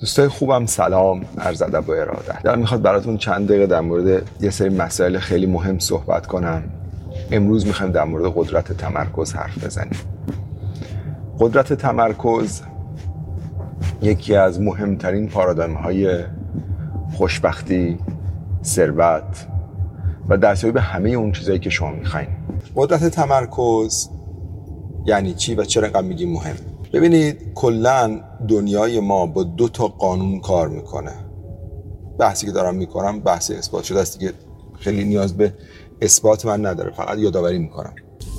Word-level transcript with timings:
دوستای 0.00 0.28
خوبم 0.28 0.66
سلام. 0.66 1.24
عرض 1.38 1.62
ادب 1.62 1.88
و 1.88 1.92
اراده. 1.92 2.42
دارم 2.42 2.58
می‌خواد 2.58 2.82
براتون 2.82 3.16
چند 3.16 3.48
دقیقه 3.48 3.66
در 3.66 3.80
مورد 3.80 4.22
یه 4.40 4.50
سری 4.50 4.68
مسائل 4.68 5.18
خیلی 5.18 5.46
مهم 5.46 5.78
صحبت 5.78 6.26
کنم. 6.26 6.62
امروز 7.30 7.66
می‌خوایم 7.66 7.92
در 7.92 8.04
مورد 8.04 8.32
قدرت 8.36 8.72
تمرکز 8.72 9.32
حرف 9.32 9.64
بزنیم. 9.64 10.00
قدرت 11.40 11.72
تمرکز 11.72 12.62
یکی 14.02 14.36
از 14.36 14.60
مهمترین 14.60 15.28
پارادایم 15.28 15.74
های 15.74 16.24
خوشبختی 17.12 17.98
ثروت 18.64 19.46
و 20.28 20.36
دستیابی 20.36 20.74
به 20.74 20.80
همه 20.80 21.10
اون 21.10 21.32
چیزایی 21.32 21.58
که 21.58 21.70
شما 21.70 21.90
می‌خواین. 21.90 22.28
قدرت 22.76 23.04
تمرکز 23.04 24.08
یعنی 25.06 25.34
چی 25.34 25.54
و 25.54 25.64
چرا 25.64 25.84
اینقدر 25.84 26.06
میگیم 26.06 26.32
مهم؟ 26.32 26.56
ببینید 26.92 27.52
کلا 27.54 28.20
دنیای 28.48 29.00
ما 29.00 29.26
با 29.26 29.42
دو 29.42 29.68
تا 29.68 29.88
قانون 29.88 30.40
کار 30.40 30.68
می‌کنه. 30.68 31.12
بحثی 32.18 32.46
که 32.46 32.52
دارم 32.52 32.74
می‌کنم 32.74 33.20
بحث 33.20 33.50
اثبات 33.50 33.84
شده 33.84 34.00
است 34.00 34.18
دیگه. 34.18 34.32
خیلی 34.78 35.04
نیاز 35.04 35.36
به 35.36 35.52
اثبات 36.02 36.46
من 36.46 36.66
نداره 36.66 36.90
فقط 36.90 37.18
یادآوری 37.18 37.58
می‌کنم. 37.58 37.92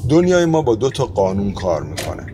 دنیای 0.10 0.46
ما 0.46 0.62
با 0.62 0.76
دو 0.76 0.90
تا 0.90 1.06
قانون 1.06 1.52
کار 1.52 1.84
می‌کنه. 1.84 2.26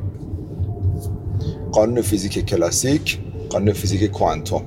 قانون 1.72 2.02
فیزیک 2.02 2.46
کلاسیک 2.46 3.20
قانون 3.50 3.74
فیزیک 3.74 4.12
کوانتوم. 4.12 4.62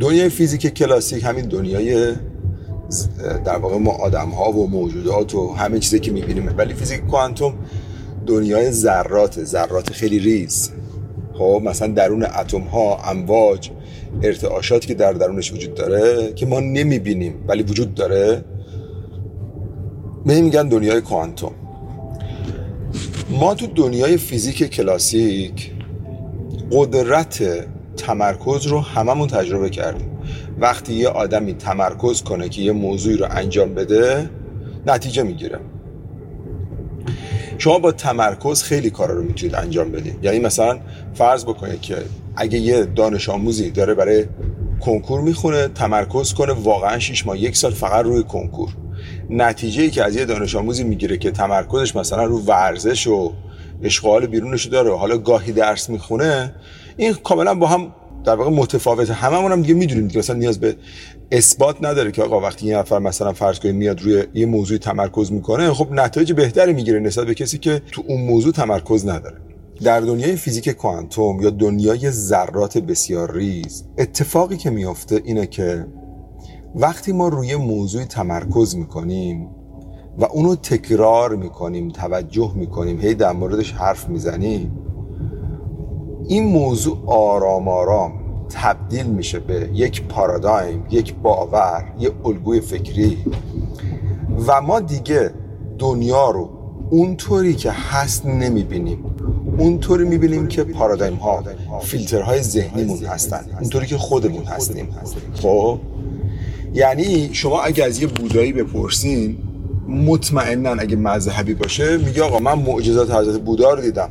دنیای 0.00 0.28
فیزیک 0.28 0.66
کلاسیک 0.66 1.24
همین 1.24 1.44
دنیای 1.44 2.12
در 3.44 3.56
واقع 3.56 3.78
ما 3.78 3.90
آدم 3.90 4.28
ها 4.28 4.52
و 4.52 4.70
موجودات 4.70 5.34
و 5.34 5.52
همه 5.52 5.78
چیزی 5.78 6.00
که 6.00 6.12
می‌بینیم. 6.12 6.54
ولی 6.58 6.74
فیزیک 6.74 7.06
کوانتوم 7.06 7.54
دنیای 8.26 8.70
ذرات 8.70 9.44
ذرات 9.44 9.92
خیلی 9.92 10.18
ریز. 10.18 10.70
خب 11.34 11.62
مثلا 11.64 11.88
درون 11.88 12.24
اتم 12.24 12.60
ها 12.60 13.10
امواج 13.10 13.70
ارتعاشاتی 14.22 14.88
که 14.88 14.94
در 14.94 15.12
درونش 15.12 15.52
وجود 15.52 15.74
داره 15.74 16.32
که 16.32 16.46
ما 16.46 16.60
نمی‌بینیم 16.60 17.44
ولی 17.48 17.62
وجود 17.62 17.94
داره. 17.94 18.44
به 20.26 20.40
میگن 20.40 20.68
دنیای 20.68 21.00
کوانتوم. 21.00 21.52
ما 23.30 23.54
تو 23.54 23.66
دنیای 23.66 24.16
فیزیک 24.16 24.70
کلاسیک 24.70 25.72
قدرت 26.72 27.66
تمرکز 27.96 28.66
رو 28.66 28.80
هممون 28.80 29.28
تجربه 29.28 29.70
کردیم. 29.70 30.08
وقتی 30.60 30.94
یه 30.94 31.08
آدمی 31.08 31.54
تمرکز 31.54 32.22
کنه 32.22 32.48
که 32.48 32.62
یه 32.62 32.72
موضوعی 32.72 33.16
رو 33.16 33.26
انجام 33.30 33.74
بده 33.74 34.30
نتیجه 34.86 35.22
می‌گیره. 35.22 35.58
شما 37.62 37.78
با 37.78 37.92
تمرکز 37.92 38.62
خیلی 38.62 38.90
کارا 38.90 39.14
رو 39.14 39.22
می‌تونید 39.22 39.54
انجام 39.54 39.92
بدید. 39.92 40.24
یعنی 40.24 40.38
مثلا 40.38 40.78
فرض 41.14 41.44
بکنید 41.44 41.80
که 41.80 41.96
اگه 42.36 42.58
یه 42.58 42.84
دانش 42.84 43.28
آموزی 43.28 43.70
داره 43.70 43.94
برای 43.94 44.24
کنکور 44.80 45.20
می‌خونه 45.20 45.68
تمرکز 45.68 46.34
کنه 46.34 46.52
واقعا 46.52 46.98
شیش 46.98 47.26
ماه 47.26 47.38
یک 47.38 47.56
سال 47.56 47.70
فقط 47.70 48.04
روی 48.04 48.22
کنکور. 48.22 48.68
نتیجه 49.30 49.82
ای 49.82 49.90
که 49.90 50.04
از 50.04 50.16
یه 50.16 50.24
دانش 50.24 50.56
آموزی 50.56 50.84
می‌گیره 50.84 51.16
که 51.16 51.30
تمرکزش 51.30 51.96
مثلا 51.96 52.24
رو 52.24 52.38
ورزش 52.40 53.06
و 53.06 53.32
اشغال 53.82 54.26
بیرونش 54.26 54.66
داره 54.66 54.96
حالا 54.96 55.18
گاهی 55.18 55.52
درس 55.52 55.90
می‌خونه 55.90 56.54
این 56.96 57.14
کاملا 57.14 57.54
با 57.54 57.66
هم 57.66 57.94
در 58.24 58.34
واقع 58.34 58.50
متفاوته 58.50 59.12
هممون 59.12 59.52
هم 59.52 59.62
دیگه 59.62 59.74
می‌دونیم 59.74 60.08
که 60.08 60.18
مثلا 60.18 60.36
نیاز 60.36 60.60
به 60.60 60.76
اثبات 61.32 61.76
نداره 61.80 62.12
که 62.12 62.22
آقا 62.22 62.40
وقتی 62.40 62.66
یه 62.66 62.78
نفر 62.78 62.98
مثلا 62.98 63.32
فرض 63.32 63.58
کنید 63.58 63.74
میاد 63.74 64.02
روی 64.02 64.24
یه 64.34 64.46
موضوع 64.46 64.78
تمرکز 64.78 65.32
می‌کنه 65.32 65.72
خب 65.72 65.92
نتایج 65.92 66.32
بهتری 66.32 66.72
می‌گیره 66.72 67.00
نسبت 67.00 67.26
به 67.26 67.34
کسی 67.34 67.58
که 67.58 67.82
تو 67.92 68.02
اون 68.08 68.20
موضوع 68.20 68.52
تمرکز 68.52 69.06
نداره. 69.06 69.36
در 69.82 70.00
دنیای 70.00 70.36
فیزیک 70.36 70.68
کوانتوم 70.68 71.42
یا 71.42 71.50
دنیای 71.50 72.10
ذرات 72.10 72.78
بسیار 72.78 73.34
ریز 73.34 73.84
اتفاقی 73.98 74.56
که 74.56 74.70
میافته 74.70 75.22
اینه 75.24 75.46
که 75.46 75.86
وقتی 76.74 77.12
ما 77.12 77.28
روی 77.28 77.56
موضوع 77.56 78.04
تمرکز 78.04 78.76
می‌کنیم 78.76 79.48
و 80.18 80.24
اونو 80.24 80.56
تکرار 80.56 81.36
می‌کنیم 81.36 81.88
توجه 81.88 82.52
می‌کنیم 82.56 83.00
هی 83.00 83.14
در 83.14 83.32
موردش 83.32 83.72
حرف 83.72 84.08
می‌زنیم 84.08 84.78
این 86.28 86.44
موضوع 86.44 86.98
آرام 87.06 87.68
آرام 87.68 88.12
تبدیل 88.50 89.06
میشه 89.06 89.38
به 89.40 89.70
یک 89.74 90.02
پارادایم 90.02 90.86
یک 90.90 91.14
باور 91.14 91.84
یک 91.98 92.12
الگوی 92.24 92.60
فکری. 92.60 93.18
و 94.46 94.60
ما 94.60 94.80
دیگه 94.80 95.30
دنیا 95.78 96.30
رو 96.30 96.50
اونطوری 96.90 97.54
که 97.54 97.70
هست 97.70 98.26
نمی‌بینیم. 98.26 99.04
اونطوری 99.58 100.04
می‌بینیم 100.04 100.46
که 100.48 100.64
پارادایم 100.64 101.14
ها 101.14 101.42
فیلترهای 101.80 102.42
ذهنیمون 102.42 103.04
هستن. 103.04 103.44
اونطوری 103.60 103.86
که 103.86 103.96
خودمون 103.96 104.44
هستیم. 104.44 104.88
خب؟ 105.34 105.78
یعنی 106.74 107.30
شما 107.32 107.60
اگه 107.60 107.84
از 107.84 108.02
یه 108.02 108.06
بودایی 108.06 108.52
بپرسین 108.52 109.38
مطمئنا 109.88 110.70
اگه 110.70 110.96
مذهبی 110.96 111.54
باشه 111.54 111.96
میگه 111.96 112.22
آقا 112.22 112.38
من 112.38 112.58
معجزات 112.58 113.10
حضرت 113.10 113.40
بودا 113.40 113.74
رو 113.74 113.82
دیدم. 113.82 114.08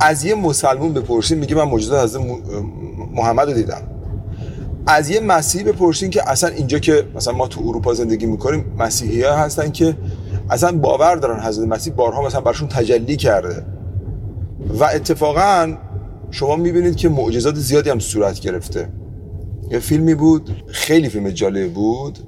از 0.00 0.24
یه 0.24 0.34
مسلمون 0.34 0.92
بپرسین 0.92 1.38
میگه 1.38 1.54
من 1.54 1.64
معجزات 1.64 2.04
حضرت 2.04 2.22
محمد 3.12 3.48
رو 3.48 3.54
دیدم. 3.54 3.82
از 4.86 5.10
یه 5.10 5.20
مسیحی 5.20 5.64
بپرسین 5.64 6.10
که 6.10 6.30
اصلا 6.30 6.50
اینجا 6.50 6.78
که 6.78 7.04
مثلا 7.14 7.34
ما 7.34 7.48
تو 7.48 7.60
اروپا 7.60 7.94
زندگی 7.94 8.26
می‌کنیم 8.26 8.64
مسیحی 8.78 9.22
ها 9.22 9.36
هستن 9.36 9.70
که 9.70 9.96
اصلا 10.50 10.72
باور 10.72 11.16
دارن 11.16 11.40
حضرت 11.40 11.68
مسیح 11.68 11.92
بارها 11.92 12.26
مثلا 12.26 12.40
برشون 12.40 12.68
تجلی 12.68 13.16
کرده. 13.16 13.64
و 14.80 14.84
اتفاقا 14.84 15.76
شما 16.30 16.56
می‌بینید 16.56 16.96
که 16.96 17.08
معجزات 17.08 17.54
زیادی 17.54 17.90
هم 17.90 17.98
صورت 17.98 18.40
گرفته. 18.40 18.88
یه 19.70 19.78
فیلمی 19.78 20.14
بود 20.14 20.64
خیلی 20.66 21.08
فیلم 21.08 21.30
جالب 21.30 21.72
بود. 21.72 22.18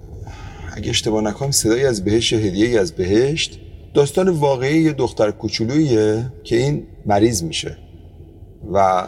اگه 0.77 0.91
اشتباه 0.91 1.23
نکنم 1.23 1.51
صدایی 1.51 1.85
از 1.85 2.05
بهشت 2.05 2.33
هدیه 2.33 2.81
از 2.81 2.93
بهشت. 2.93 3.61
داستان 3.95 4.29
واقعی 4.29 4.83
یه 4.83 4.93
دختر 4.93 5.31
کوچولویه 5.31 6.33
که 6.45 6.57
این 6.57 6.87
مریض 7.07 7.43
میشه. 7.43 7.79
و 8.73 9.07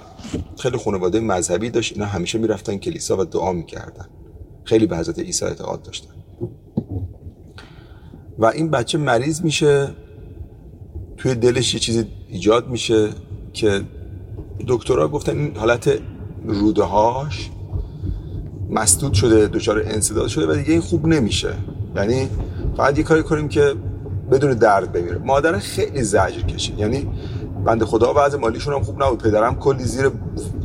خیلی 0.59 0.77
خانواده 0.77 1.21
مذهبی 1.21 1.71
داشت 1.71 1.93
اینا 1.93 2.07
همیشه 2.07 2.39
می‌رفتن 2.39 2.77
کلیسا 2.77 3.17
و 3.17 3.25
دعا 3.25 3.53
می‌کردن. 3.53 4.07
خیلی 4.65 4.87
به 4.87 4.97
حضرت 4.97 5.19
عیسی 5.19 5.45
اعتقاد 5.45 5.83
داشتن. 5.83 6.15
و 8.39 8.47
این 8.47 8.71
بچه 8.71 8.99
مریض 8.99 9.43
میشه 9.43 9.89
توی 11.17 11.35
دلش 11.35 11.75
یه 11.75 11.81
چیزی 11.81 12.07
ایجاد 12.29 12.69
میشه 12.69 13.09
که 13.53 13.81
دکترها 14.69 15.09
گفتن 15.09 15.39
این 15.39 15.57
حالت 15.57 15.99
روده 16.45 16.83
هاش 16.83 17.51
مسدود 18.71 19.13
شده 19.13 19.47
دچار 19.47 19.83
انسداد 19.87 20.29
شده 20.29 20.47
و 20.47 20.55
دیگه 20.55 20.71
این 20.71 20.81
خوب 20.81 21.07
نمیشه. 21.07 21.55
یعنی 21.97 22.29
فقط 22.77 22.99
یه 22.99 23.05
کاری 23.05 23.23
کنیم 23.23 23.49
که 23.49 23.75
بدون 24.31 24.55
درد 24.55 24.93
بمیره. 24.93 25.19
مادر 25.19 25.59
خیلی 25.59 26.03
زجر 26.03 26.41
کشید. 26.41 26.79
یعنی 26.79 27.09
بند 27.65 27.85
خدا 27.85 28.15
وضع 28.17 28.39
مالیشون 28.39 28.75
هم 28.75 28.83
خوب 28.83 29.03
نبود. 29.03 29.23
پدرم 29.23 29.59
کلی 29.59 29.85
زیر 29.85 30.11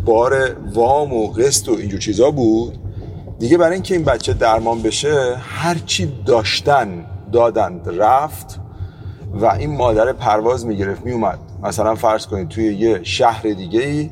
بار 0.05 0.55
وام 0.73 1.13
و 1.13 1.27
قسط 1.27 1.69
و 1.69 1.71
اینجور 1.71 1.99
چیزا 1.99 2.31
بود. 2.31 2.79
دیگه 3.39 3.57
برای 3.57 3.73
اینکه 3.73 3.95
این 3.95 4.03
بچه 4.03 4.33
درمان 4.33 4.81
بشه 4.81 5.35
هرچی 5.35 6.13
داشتن 6.25 7.05
دادند 7.31 7.89
رفت 8.01 8.59
و 9.33 9.45
این 9.45 9.77
مادر 9.77 10.13
پرواز 10.13 10.65
می‌گرفت 10.65 11.05
میومد 11.05 11.39
مثلا 11.63 11.95
فرض 11.95 12.27
کنید 12.27 12.47
توی 12.49 12.73
یه 12.73 12.99
شهر 13.03 13.41
دیگه 13.41 13.81
ای 13.81 14.09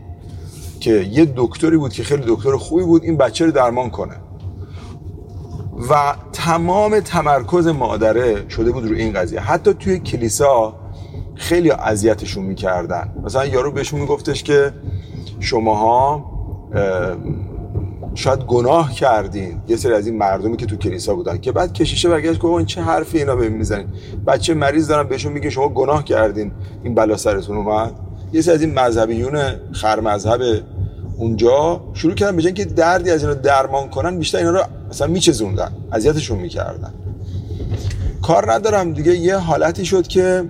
که 0.80 0.92
یه 0.92 1.34
دکتری 1.36 1.78
بود 1.78 1.94
که 1.94 2.04
خیلی 2.04 2.24
دکتر 2.28 2.58
خوبی 2.58 2.84
بود 2.84 3.04
این 3.04 3.18
بچه 3.18 3.46
رو 3.46 3.52
درمان 3.52 3.90
کنه. 3.90 4.16
و 5.90 6.16
تمام 6.34 7.00
تمرکز 7.00 7.68
مادره 7.68 8.50
شده 8.50 8.72
بود 8.72 8.86
روی 8.86 9.02
این 9.02 9.14
قضیه. 9.14 9.40
حتی 9.40 9.74
توی 9.74 10.00
کلیسا 10.00 10.76
خیلی 11.36 11.72
اذیتشون 11.72 12.46
می‌کردن. 12.46 13.14
مثلا 13.24 13.46
یارو 13.46 13.72
بهشون 13.72 14.00
میگفتش 14.00 14.44
که 14.44 14.74
شماها 15.40 16.26
شاید 18.16 18.40
گناه 18.40 18.94
کردین. 18.94 19.62
یه 19.68 19.76
سری 19.76 19.94
از 19.94 20.08
این 20.08 20.18
مردمی 20.18 20.58
که 20.58 20.66
تو 20.66 20.76
کلیسا 20.76 21.16
بودن 21.16 21.38
که 21.38 21.52
بعد 21.52 21.74
کشیشه 21.74 22.10
برگشت 22.10 22.40
گفت 22.40 22.58
این 22.58 22.66
چه 22.66 22.82
حرفی 22.82 23.18
اینا 23.18 23.36
بهم 23.36 23.52
می‌زنین؟ 23.52 23.88
بچه 24.28 24.54
مریض 24.54 24.88
دارن 24.88 25.08
بهشون 25.08 25.34
میگه 25.34 25.50
شما 25.50 25.70
گناه 25.70 26.04
کردین. 26.04 26.52
این 26.84 26.96
بلا 26.96 27.18
سرتون 27.18 27.58
اومد. 27.58 27.92
یه 28.34 28.42
سری 28.42 28.56
از 28.56 28.62
این 28.62 28.80
مذهبیون 28.80 29.40
خر 29.72 30.00
مذهب 30.00 30.42
اونجا 31.18 31.82
شروع 31.94 32.14
کردن 32.14 32.38
بجن 32.38 32.54
که 32.54 32.66
دردی 32.66 33.12
از 33.12 33.22
اینا 33.22 33.34
درمان 33.34 33.90
کنن 33.90 34.18
بیشتر 34.20 34.38
اینا 34.38 34.52
رو 34.52 34.64
مثلا 34.90 35.08
میچزوندن 35.08 35.72
اذیتشون 35.92 36.40
می‌کردن. 36.40 36.94
کار 38.22 38.54
ندارم 38.54 38.94
دیگه 38.94 39.16
یه 39.18 39.38
حالتی 39.38 39.86
شد 39.86 40.08
که 40.08 40.50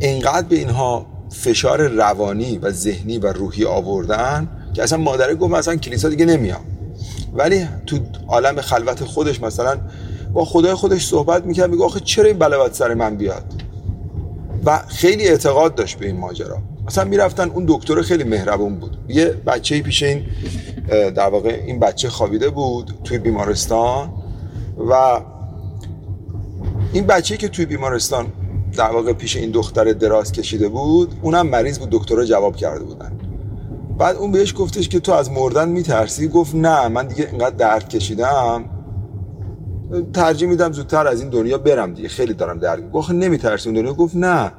اینقدر 0.00 0.46
به 0.48 0.56
اینها 0.56 1.06
فشار 1.30 1.88
روانی 1.88 2.58
و 2.58 2.70
ذهنی 2.70 3.18
و 3.18 3.32
روحی 3.32 3.64
آوردن 3.64 4.48
که 4.74 4.82
اصلا 4.82 4.98
مادره 4.98 5.34
گفت 5.34 5.52
مثلا 5.52 5.76
کلیسا 5.76 6.08
دیگه 6.08 6.24
نمیام. 6.24 6.60
ولی 7.34 7.66
تو 7.86 7.98
عالم 8.28 8.60
خلوت 8.60 9.04
خودش 9.04 9.42
مثلا 9.42 9.76
با 10.32 10.44
خدای 10.44 10.74
خودش 10.74 11.06
صحبت 11.06 11.44
می‌کرد 11.44 11.70
میگه 11.70 11.84
آخه 11.84 12.00
چرا 12.00 12.24
این 12.24 12.38
بلاوت 12.38 12.74
سر 12.74 12.94
من 12.94 13.16
بیاد؟ 13.16 13.44
و 14.64 14.78
خیلی 14.88 15.28
اعتقاد 15.28 15.74
داشت 15.74 15.98
به 15.98 16.06
این 16.06 16.16
ماجرا. 16.16 16.58
اصلا 16.88 17.04
می‌رفتن 17.04 17.50
اون 17.50 17.64
دکتر 17.68 18.02
خیلی 18.02 18.24
مهربون 18.24 18.74
بود. 18.74 18.96
یه 19.08 19.26
بچه 19.46 19.82
پیش 19.82 20.02
این 20.02 20.24
در 20.88 21.28
واقع 21.28 21.62
این 21.66 21.80
بچه 21.80 22.08
خوابیده 22.08 22.50
بود 22.50 22.92
توی 23.04 23.18
بیمارستان 23.18 24.12
و 24.90 25.20
این 26.92 27.06
بچه 27.06 27.36
که 27.36 27.48
توی 27.48 27.66
بیمارستان 27.66 28.26
در 28.76 28.90
واقع 28.90 29.12
پیش 29.12 29.36
این 29.36 29.50
دختر 29.50 29.92
دراز 29.92 30.32
کشیده 30.32 30.68
بود 30.68 31.14
اونم 31.22 31.46
مریض 31.46 31.78
بود 31.78 31.88
دکترها 31.90 32.24
جواب 32.24 32.56
کرده 32.56 32.84
بودن. 32.84 33.12
بعد 33.98 34.16
اون 34.16 34.32
بهش 34.32 34.54
گفتش 34.58 34.88
که 34.88 35.00
تو 35.00 35.12
از 35.12 35.30
مردن 35.30 35.68
میترسی؟ 35.68 36.28
گفت 36.28 36.54
نه 36.54 36.88
من 36.88 37.06
دیگه 37.06 37.28
اینقدر 37.30 37.56
درد 37.56 37.88
کشیدم. 37.88 38.64
ترجیح 40.12 40.48
میدم 40.48 40.72
زودتر 40.72 41.06
از 41.06 41.20
این 41.20 41.30
دنیا 41.30 41.58
برم 41.58 41.94
دیگه 41.94 42.08
خیلی 42.08 42.34
دارم 42.34 42.58
درد 42.58 42.92
گفت 42.92 43.10
نمیترسی 43.10 43.68
اون 43.68 43.78
دنیا؟ 43.78 43.92
گفت 43.92 44.16
نه. 44.16 44.52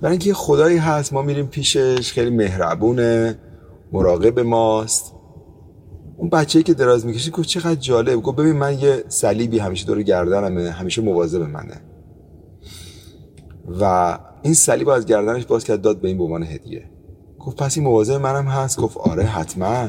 برای 0.00 0.12
اینکه 0.12 0.34
خدایی 0.34 0.76
هست 0.76 1.12
ما 1.12 1.22
میریم 1.22 1.46
پیشش 1.46 2.12
خیلی 2.12 2.30
مهربونه 2.30 3.38
مراقب 3.92 4.40
ماست. 4.40 5.14
اون 6.16 6.30
بچه‌ای 6.30 6.62
که 6.62 6.74
دراز 6.74 7.06
می‌کشه 7.06 7.30
گفت 7.30 7.48
چقدر 7.48 7.74
جالب. 7.74 8.22
گفت 8.22 8.36
ببین 8.36 8.52
من 8.52 8.78
یه 8.78 9.04
صلیبی 9.08 9.58
همیشه 9.58 9.86
دور 9.86 10.02
گردنمه 10.02 10.70
همیشه 10.70 11.02
مواظب 11.02 11.40
منه. 11.40 11.80
و 13.80 14.18
این 14.42 14.54
صلیب 14.54 14.88
از 14.88 15.06
گردنش 15.06 15.46
باز 15.46 15.64
کرد 15.64 15.80
داد 15.80 16.00
به 16.00 16.08
این 16.08 16.18
به 16.18 16.24
عنوان 16.24 16.42
هدیه. 16.42 16.90
گفت 17.38 17.56
پس 17.56 17.76
این 17.76 17.86
مواظب 17.86 18.14
منم 18.14 18.46
هست؟ 18.46 18.80
گفت 18.80 18.96
آره 18.96 19.22
حتما. 19.22 19.88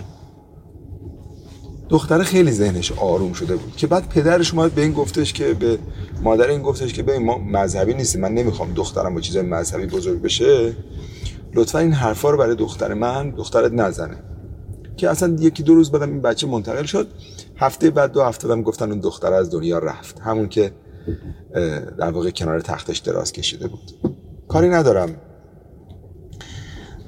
دختر 1.89 2.23
خیلی 2.23 2.51
ذهنش 2.51 2.91
آروم 2.91 3.33
شده 3.33 3.55
بود 3.55 3.75
که 3.75 3.87
بعد 3.87 4.09
پدرش 4.09 4.53
اومد 4.53 4.71
به 4.71 4.81
این 4.81 4.93
گفتش 4.93 5.33
که 5.33 5.53
به 5.53 5.79
مادر 6.21 6.47
این 6.47 6.61
گفتش 6.61 6.93
که 6.93 7.03
ببین 7.03 7.25
ما 7.25 7.37
مذهبی 7.37 7.93
نیستیم 7.93 8.21
من 8.21 8.33
نمی‌خوام 8.33 8.73
دخترم 8.73 9.15
با 9.15 9.21
چیزای 9.21 9.43
مذهبی 9.43 9.85
بزرگ 9.85 10.21
بشه. 10.21 10.75
لطفا 11.53 11.79
این 11.79 11.93
حرفا 11.93 12.29
رو 12.29 12.37
برای 12.37 12.55
دختر 12.55 12.93
من 12.93 13.29
دخترت 13.29 13.71
نزنه. 13.71 14.17
که 14.97 15.09
اصلا 15.09 15.35
یکی 15.39 15.63
دو 15.63 15.75
روز 15.75 15.91
بعدم 15.91 16.09
این 16.09 16.21
بچه 16.21 16.47
منتقل 16.47 16.83
شد. 16.83 17.07
هفته 17.57 17.89
بعد 17.89 18.11
دو 18.11 18.23
هفته 18.23 18.47
دادم 18.47 18.61
گفتن 18.61 18.91
اون 18.91 18.99
دختر 18.99 19.33
از 19.33 19.51
دنیا 19.51 19.79
رفت. 19.79 20.19
همون 20.19 20.49
که 20.49 20.71
در 21.97 22.11
واقع 22.11 22.29
کنار 22.29 22.59
تختش 22.59 22.97
دراز 22.97 23.31
کشیده 23.31 23.67
بود. 23.67 23.91
کاری 24.47 24.69
ندارم. 24.69 25.15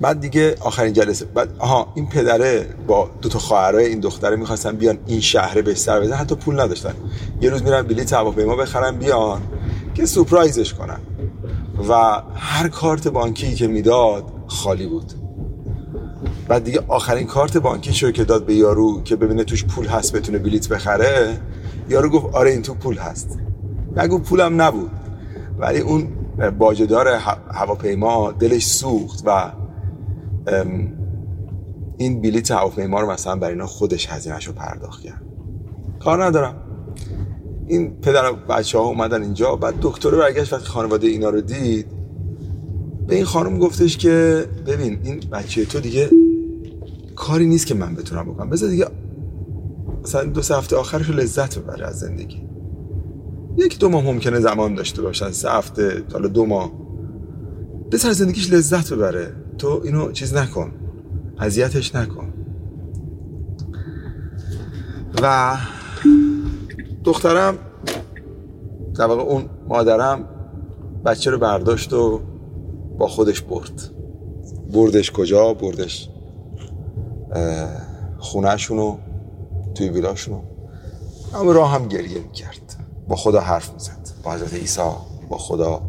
بعد 0.02 0.20
دیگه 0.20 0.56
آخرین 0.60 0.94
جلسه. 0.94 1.26
بعد 1.26 1.50
آها 1.60 1.88
این 1.96 2.10
پدره 2.10 2.68
با 2.88 3.10
دو 3.22 3.30
تا 3.30 3.40
خواهرای 3.40 3.86
این 3.86 4.00
دختره 4.00 4.36
می‌خواستن 4.36 4.76
بیان 4.76 4.98
این 5.06 5.22
شهر 5.22 5.62
به 5.62 5.76
سر 5.76 6.00
بزنن. 6.00 6.18
حتی 6.18 6.36
پول 6.36 6.60
نداشتن. 6.60 6.94
یه 7.42 7.50
روز 7.50 7.64
میرن 7.64 7.82
بلیط 7.82 8.14
هواپیما 8.14 8.56
بخرن 8.56 8.96
بیان 8.96 9.42
که 9.94 10.06
سورپرایزش 10.06 10.74
کنن. 10.74 11.00
و 11.90 12.22
هر 12.36 12.68
کارت 12.68 13.08
بانکی 13.08 13.56
که 13.56 13.68
می‌داد 13.68 14.24
خالی 14.48 14.88
بود. 14.88 15.14
بعد 16.48 16.64
دیگه 16.64 16.84
آخرین 16.88 17.28
کارت 17.28 17.58
بانکی 17.58 17.94
شو 17.94 18.12
که 18.12 18.24
داد 18.24 18.46
به 18.46 18.56
یارو 18.56 19.04
که 19.04 19.16
ببینه 19.16 19.44
توش 19.44 19.66
پول 19.66 19.86
هست 19.86 20.16
بتونه 20.16 20.38
بلیت 20.38 20.68
بخره 20.68 21.40
یارو 21.90 22.10
گفت 22.10 22.36
آره 22.36 22.52
این 22.52 22.62
تو 22.62 22.74
پول 22.74 22.98
هست. 22.98 23.40
نگو 23.96 24.20
پولم 24.20 24.62
نبود. 24.62 24.92
ولی 25.60 25.80
اون 25.80 26.08
باجدار 26.58 27.08
هواپیما 27.54 28.32
دلش 28.32 28.66
سوخت 28.66 29.24
و 29.26 29.52
این 31.98 32.22
بلیت 32.22 32.52
هواپیما 32.52 33.02
رو 33.02 33.12
مثلا 33.12 33.36
برای 33.36 33.54
اینا 33.54 33.66
خودش 33.66 34.08
هزینهش 34.10 34.48
رو 34.48 34.54
پرداخت 34.54 35.04
کرد. 35.04 35.22
کار 36.00 36.24
ندارم. 36.24 36.56
این 37.68 38.02
پدر 38.02 38.32
بچه 38.32 38.78
ها 38.78 38.84
اومدن 38.84 39.22
اینجا 39.22 39.56
بعد 39.56 39.74
دکتر 39.82 40.12
برگشت 40.12 40.54
وقتی 40.54 40.66
خانواده 40.66 41.08
اینا 41.08 41.30
رو 41.30 41.42
دید. 41.42 41.86
به 43.08 43.16
این 43.16 43.26
خانم 43.26 43.60
گفتش 43.60 43.98
که 43.98 44.46
ببین 44.68 45.00
این 45.04 45.20
بچه 45.32 45.66
تو 45.66 45.80
دیگه 45.80 46.10
کاری 47.16 47.46
نیست 47.46 47.68
که 47.68 47.74
من 47.74 47.96
بتونم 47.96 48.34
بکنم. 48.34 48.50
بذار 48.50 48.70
دیگه 48.70 48.88
مثلا 50.04 50.24
دو 50.24 50.42
سه 50.42 50.58
هفته 50.58 50.76
آخرش 50.76 51.10
لذت 51.10 51.60
ببره 51.60 51.88
از 51.88 52.00
زندگی. 52.00 52.48
یک 53.58 53.80
دو 53.80 53.90
ماه 53.90 54.04
ممکنه 54.04 54.40
زمان 54.40 54.76
داشته 54.76 55.02
باشن 55.02 55.32
سه 55.32 55.52
هفته 55.52 56.02
تا 56.02 56.20
دو 56.20 56.46
ماه. 56.46 56.87
بذار 57.92 58.12
زندگیش 58.12 58.54
لذت 58.54 58.94
ببره. 58.94 59.34
تو 59.57 59.81
اینو 59.84 60.12
چیز 60.12 60.34
نکن. 60.34 60.72
اذیتش 61.39 61.95
نکن. 61.95 62.34
و 65.22 65.57
دخترم 67.04 67.57
در 68.95 69.06
واقع 69.06 69.22
اون 69.22 69.50
مادرم 69.68 70.25
بچه 71.06 71.31
رو 71.31 71.38
برداشت 71.38 71.94
و 71.94 72.22
با 72.98 73.07
خودش 73.07 73.42
برد. 73.42 73.81
بردش 74.74 75.12
کجا؟ 75.12 75.54
بردش 75.54 76.10
خونهشونو 78.18 78.98
توی 79.75 79.89
ویلاشونو. 79.89 80.42
اما 81.36 81.51
راه 81.51 81.72
هم 81.72 81.88
گریه 81.88 82.19
می‌کرد. 82.19 82.75
با 83.07 83.16
خدا 83.16 83.39
حرف 83.39 83.74
می‌زد. 83.74 84.10
با 84.24 84.34
حضرت 84.34 84.54
عیسی 84.54 84.81
با 85.30 85.38
خدا. 85.38 85.81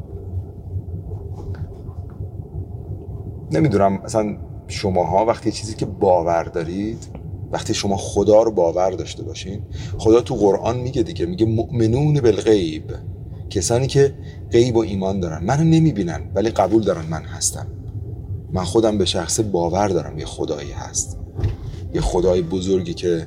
نمی‌دونم 3.50 4.02
مثلا 4.04 4.36
شماها 4.68 5.24
وقتی 5.24 5.52
چیزی 5.52 5.74
که 5.74 5.86
باور 5.86 6.42
دارید 6.42 7.06
وقتی 7.52 7.74
شما 7.74 7.96
خدا 7.96 8.42
رو 8.42 8.50
باور 8.50 8.90
داشته 8.90 9.22
باشین 9.22 9.62
خدا 9.98 10.20
تو 10.20 10.34
قرآن 10.34 10.76
میگه 10.76 11.02
دیگه 11.02 11.26
میگه 11.26 11.46
مؤمنون 11.46 12.20
بالغیب 12.20 12.84
کسانی 13.50 13.86
که 13.86 14.14
غیب 14.50 14.76
و 14.76 14.78
ایمان 14.78 15.20
دارن. 15.20 15.44
منو 15.44 15.64
نمی‌بینن 15.64 16.20
ولی 16.34 16.50
قبول 16.50 16.82
دارن 16.82 17.06
من 17.10 17.22
هستم. 17.22 17.66
من 18.52 18.64
خودم 18.64 18.98
به 18.98 19.04
شخص 19.04 19.40
باور 19.40 19.88
دارم 19.88 20.18
یه 20.18 20.24
خدایی 20.24 20.72
هست. 20.72 21.18
یه 21.94 22.00
خدای 22.00 22.42
بزرگی 22.42 22.94
که 22.94 23.26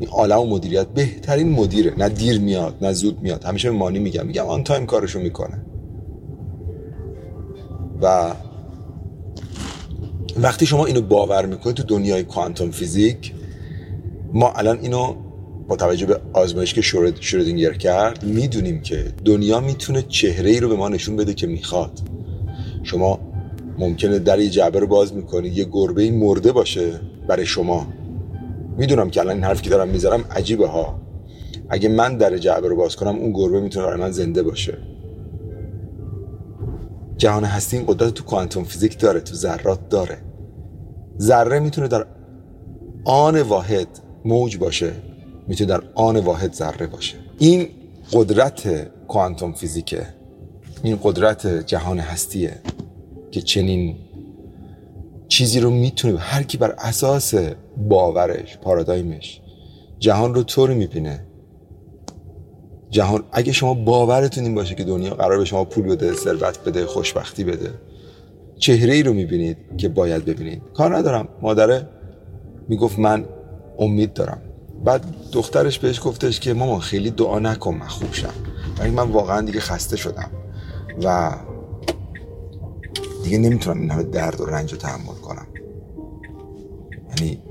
این 0.00 0.08
عالم 0.08 0.38
و 0.40 0.46
مدیریت 0.46 0.86
بهترین 0.86 1.48
مدیره. 1.52 1.94
نه 1.98 2.08
دیر 2.08 2.40
میاد 2.40 2.74
نه 2.82 2.92
زود 2.92 3.22
میاد. 3.22 3.44
همیشه 3.44 3.70
مانی 3.70 3.98
میگم 3.98 4.26
میگم 4.26 4.46
آن 4.46 4.64
تایم 4.64 4.86
کارشو 4.86 5.20
می‌کنه. 5.20 5.64
و 8.02 8.32
وقتی 10.42 10.66
شما 10.66 10.86
اینو 10.86 11.00
باور 11.00 11.46
می‌کنید 11.46 11.76
تو 11.76 11.82
دنیای 11.82 12.22
کوانتوم 12.22 12.70
فیزیک 12.70 13.32
ما 14.32 14.52
الان 14.52 14.78
اینو 14.78 15.14
با 15.68 15.76
توجه 15.76 16.06
به 16.06 16.20
آزمایش 16.32 16.74
که 16.74 16.82
شرودینگر 17.20 17.72
کرد 17.72 18.24
می‌دونیم 18.24 18.80
که 18.80 19.04
دنیا 19.24 19.60
می‌تونه 19.60 20.02
چهره 20.02 20.50
ای 20.50 20.60
رو 20.60 20.68
به 20.68 20.76
ما 20.76 20.88
نشون 20.88 21.16
بده 21.16 21.34
که 21.34 21.46
می‌خواد. 21.46 22.00
شما 22.82 23.18
ممکنه 23.78 24.18
در 24.18 24.38
یه 24.38 24.50
جعبه 24.50 24.80
رو 24.80 24.86
باز 24.86 25.14
می‌کنید 25.14 25.58
یه 25.58 25.64
گربه 25.64 26.10
مرده 26.10 26.52
باشه 26.52 27.00
برای 27.28 27.46
شما. 27.46 27.86
می‌دونم 28.76 29.10
که 29.10 29.20
الان 29.20 29.34
این 29.34 29.44
حرفی 29.44 29.62
که 29.62 29.70
دارم 29.70 29.88
می‌ذارم 29.88 30.24
عجیبه 30.30 30.66
ها. 30.66 31.00
اگه 31.68 31.88
من 31.88 32.16
در 32.16 32.38
جعبه 32.38 32.68
رو 32.68 32.76
باز 32.76 32.96
کنم 32.96 33.16
اون 33.16 33.32
گربه 33.32 33.60
می‌تونه 33.60 33.86
برای 33.86 34.00
من 34.00 34.12
زنده 34.12 34.42
باشه. 34.42 34.78
جهان 37.16 37.44
هستی 37.44 37.76
این 37.76 37.86
قدرت 37.86 38.14
تو 38.14 38.24
کوانتوم 38.24 38.64
فیزیک 38.64 38.98
داره 38.98 39.20
تو 39.20 39.34
ذرات 39.34 39.88
داره. 39.88 40.18
ذره 41.20 41.60
می‌تونه 41.60 41.88
در 41.88 42.06
آن 43.04 43.42
واحد 43.42 43.88
موج 44.24 44.56
باشه 44.56 44.92
می‌تونه 45.48 45.68
در 45.70 45.82
آن 45.94 46.16
واحد 46.16 46.52
ذره 46.52 46.86
باشه. 46.86 47.16
این 47.38 47.68
قدرت 48.12 48.88
کوانتوم 49.08 49.52
فیزیکه. 49.52 50.06
این 50.82 50.98
قدرت 51.02 51.46
جهان 51.46 51.98
هستیه 51.98 52.52
که 53.30 53.40
چنین 53.40 53.96
چیزی 55.28 55.60
رو 55.60 55.70
می‌تونه 55.70 56.18
هر 56.18 56.42
کی 56.42 56.58
بر 56.58 56.74
اساس 56.78 57.34
باورش 57.88 58.58
پارادایمش 58.58 59.40
جهان 59.98 60.34
رو 60.34 60.42
طوری 60.42 60.74
می‌بینه. 60.74 61.24
جهان 62.90 63.24
اگه 63.32 63.52
شما 63.52 63.74
باورتون 63.74 64.44
این 64.44 64.54
باشه 64.54 64.74
که 64.74 64.84
دنیا 64.84 65.14
قرار 65.14 65.38
به 65.38 65.44
شما 65.44 65.64
پول 65.64 65.84
بده 65.84 66.12
ثروت 66.12 66.64
بده 66.64 66.86
خوشبختی 66.86 67.44
بده 67.44 67.70
چهره 68.58 68.94
ای 68.94 69.02
رو 69.02 69.12
می‌بینید 69.12 69.56
که 69.76 69.88
باید 69.88 70.24
ببینید. 70.24 70.62
کار 70.74 70.96
ندارم. 70.96 71.28
مادره 71.42 71.88
می‌گفت 72.68 72.98
من 72.98 73.24
امید 73.78 74.12
دارم. 74.12 74.42
بعد 74.84 75.04
دخترش 75.32 75.78
بهش 75.78 76.00
گفتش 76.04 76.40
که 76.40 76.54
مامان 76.54 76.80
خیلی 76.80 77.10
دعا 77.10 77.38
نکن 77.38 77.74
من 77.74 77.86
خوب 77.86 78.12
شم. 78.12 78.32
ولی 78.78 78.90
من 78.90 79.10
واقعا 79.10 79.40
دیگه 79.40 79.60
خسته 79.60 79.96
شدم 79.96 80.30
و 81.04 81.32
دیگه 83.24 83.38
نمی‌تونم 83.38 83.80
این 83.80 83.90
همه 83.90 84.02
درد 84.02 84.40
و 84.40 84.46
رنج 84.46 84.72
رو 84.72 84.78
تحمل 84.78 85.14
کنم. 85.14 85.46
یعنی 87.08 87.42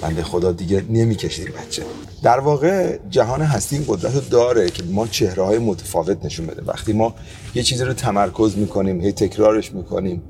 بنده 0.00 0.22
خدا 0.22 0.52
دیگه 0.52 0.84
نمی‌کشید 0.90 1.54
بچه. 1.54 1.82
در 2.22 2.40
واقع 2.40 2.98
جهان 3.10 3.40
هستی 3.40 3.76
این 3.76 3.84
قدرت 3.88 4.14
رو 4.14 4.20
داره 4.20 4.70
که 4.70 4.82
ما 4.82 5.06
چهره 5.06 5.42
های 5.42 5.58
متفاوت 5.58 6.24
نشون 6.24 6.46
بده. 6.46 6.62
وقتی 6.62 6.92
ما 6.92 7.14
یه 7.54 7.62
چیزی 7.62 7.84
رو 7.84 7.92
تمرکز 7.92 8.56
می‌کنیم 8.56 9.00
هی 9.00 9.12
تکرارش 9.12 9.72
می‌کنیم 9.72 10.22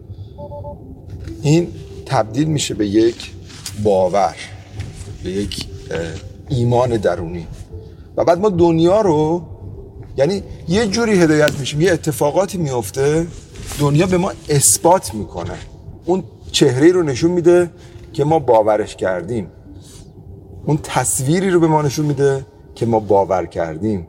این 1.43 1.69
تبدیل 2.07 2.49
میشه 2.49 2.75
به 2.75 2.87
یک 2.87 3.31
باور 3.83 4.35
به 5.25 5.31
یک 5.31 5.67
ایمان 6.49 6.97
درونی. 6.97 7.47
و 8.17 8.25
بعد 8.25 8.39
ما 8.39 8.49
دنیا 8.49 9.01
رو 9.01 9.43
یعنی 10.17 10.43
یه 10.69 10.87
جوری 10.87 11.13
هدایت 11.13 11.59
میشیم 11.61 11.81
یه 11.81 11.93
اتفاقاتی 11.93 12.59
میفته 12.59 13.27
دنیا 13.81 14.07
به 14.07 14.19
ما 14.19 14.33
اثبات 14.49 15.15
می‌کنه. 15.15 15.55
اون 16.05 16.25
چهره 16.53 16.93
رو 16.93 17.03
نشون 17.03 17.31
میده 17.31 17.71
که 18.13 18.25
ما 18.25 18.39
باورش 18.39 18.97
کردیم. 18.97 19.47
اون 20.67 20.79
تصویری 20.83 21.51
رو 21.51 21.61
به 21.61 21.67
ما 21.67 21.83
نشون 21.83 22.07
میده 22.07 22.47
که 22.75 22.87
ما 22.87 23.01
باور 23.01 23.47
کردیم. 23.47 24.07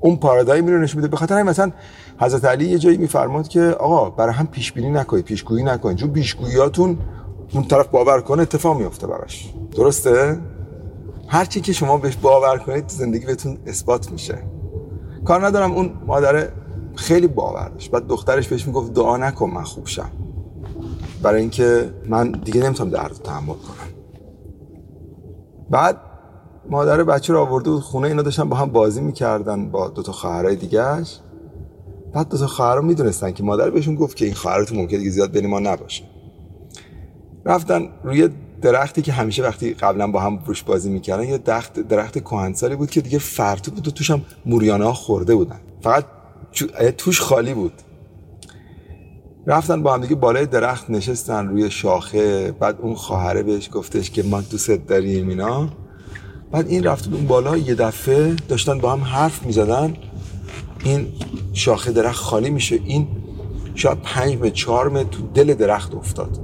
اون 0.00 0.16
پارادایمی 0.16 0.70
رو 0.70 0.78
نشون 0.78 0.96
میده. 0.96 1.08
به 1.08 1.16
خاطر 1.16 1.42
مثلا 1.42 1.72
حضرت 2.20 2.44
علی 2.44 2.68
یه 2.68 2.78
جایی 2.78 2.96
میفرماد 2.96 3.48
که 3.48 3.60
آقا 3.60 4.10
برای 4.10 4.34
هم 4.34 4.46
پیش 4.46 4.72
بینی 4.72 4.90
نکنید 4.90 5.24
پیشگویی 5.24 5.64
نکنید. 5.64 5.96
چون 5.96 6.10
پیشگوییاتون 6.10 6.98
اون 7.54 7.64
طرف 7.64 7.86
باور 7.86 8.20
کنه 8.20 8.42
اتفاق 8.42 8.78
میفته 8.78 9.06
براش. 9.06 9.52
درسته؟ 9.76 10.38
هر 11.28 11.44
چی 11.44 11.60
که 11.60 11.72
شما 11.72 11.96
بهش 11.96 12.16
باور 12.16 12.58
کنید 12.58 12.88
زندگی 12.88 13.26
بهتون 13.26 13.58
اثبات 13.66 14.12
میشه. 14.12 14.38
کار 15.24 15.46
ندارم 15.46 15.72
اون 15.72 15.92
مادر 16.06 16.48
خیلی 16.94 17.26
باور 17.26 17.68
داشت. 17.68 17.90
بعد 17.90 18.06
دخترش 18.06 18.48
بهش 18.48 18.66
می‌گفت 18.66 18.92
دعا 18.92 19.16
نکن 19.16 19.50
من 19.50 19.62
خوب 19.62 19.86
شم. 19.86 20.10
برای 21.22 21.40
اینکه 21.40 21.90
من 22.08 22.32
دیگه 22.32 22.62
نمی‌تونم 22.62 22.90
درد 22.90 23.12
تحمل 23.24 23.46
کنم. 23.46 23.95
بعد 25.70 25.96
مادر 26.70 27.04
بچه 27.04 27.32
رو 27.32 27.40
آورده 27.40 27.70
بود 27.70 27.82
خونه 27.82 28.08
اینا 28.08 28.22
داشتن 28.22 28.48
با 28.48 28.56
هم 28.56 28.70
بازی 28.70 29.00
می‌کردن 29.00 29.70
با 29.70 29.88
دو 29.88 30.02
تا 30.02 30.12
خواهرای 30.12 30.56
دیگهش. 30.56 31.18
بعد 32.12 32.28
دو 32.28 32.38
تا 32.38 32.46
خواهر 32.46 32.80
می‌دونستن 32.80 33.32
که 33.32 33.42
مادر 33.42 33.70
بهشون 33.70 33.94
گفت 33.94 34.16
که 34.16 34.24
این 34.24 34.34
خواهرات 34.34 34.72
ممکنه 34.72 34.98
دیگه 34.98 35.10
زیاد 35.10 35.30
بین 35.30 35.46
ما 35.46 35.58
نباشه. 35.60 36.04
رفتن 37.44 37.88
روی 38.04 38.28
درختی 38.62 39.02
که 39.02 39.12
همیشه 39.12 39.42
وقتی 39.42 39.74
قبلا 39.74 40.10
با 40.10 40.20
هم 40.20 40.38
روش 40.46 40.62
بازی 40.62 40.90
می‌کردن 40.90 41.24
یه 41.24 41.38
درخت 41.38 41.80
درخت 41.80 42.18
کهنسالی 42.18 42.76
بود 42.76 42.90
که 42.90 43.00
دیگه 43.00 43.18
فرتو 43.18 43.70
بود 43.70 43.88
و 43.88 43.90
توش 43.90 44.10
هم 44.10 44.22
موریانه 44.46 44.84
ها 44.84 44.92
خورده 44.92 45.34
بودن. 45.34 45.60
فقط 45.80 46.04
توش 46.98 47.20
خالی 47.20 47.54
بود. 47.54 47.72
رفتن 49.48 49.82
با 49.82 49.94
هم 49.94 50.00
دیگه 50.00 50.14
بالای 50.14 50.46
درخت 50.46 50.90
نشستن 50.90 51.48
روی 51.48 51.70
شاخه 51.70 52.52
بعد 52.52 52.78
اون 52.80 52.94
خواهره 52.94 53.42
بهش 53.42 53.68
گفتش 53.72 54.10
که 54.10 54.22
ما 54.22 54.40
دوست 54.40 54.70
داریم 54.70 55.28
اینا. 55.28 55.68
بعد 56.52 56.68
این 56.68 56.84
رفت 56.84 57.08
اون 57.12 57.26
بالا 57.26 57.56
یه 57.56 57.74
دفعه 57.74 58.36
داشتن 58.48 58.78
با 58.78 58.92
هم 58.92 59.00
حرف 59.00 59.46
می‌زدن. 59.46 59.94
این 60.84 61.06
شاخه 61.52 61.92
درخت 61.92 62.22
خالی 62.22 62.50
میشه. 62.50 62.80
این 62.84 63.06
شاید 63.74 63.98
پنج 64.02 64.34
به 64.34 64.50
چهار 64.50 65.02
تو 65.02 65.22
دل 65.34 65.54
درخت 65.54 65.94
افتاد. 65.94 66.38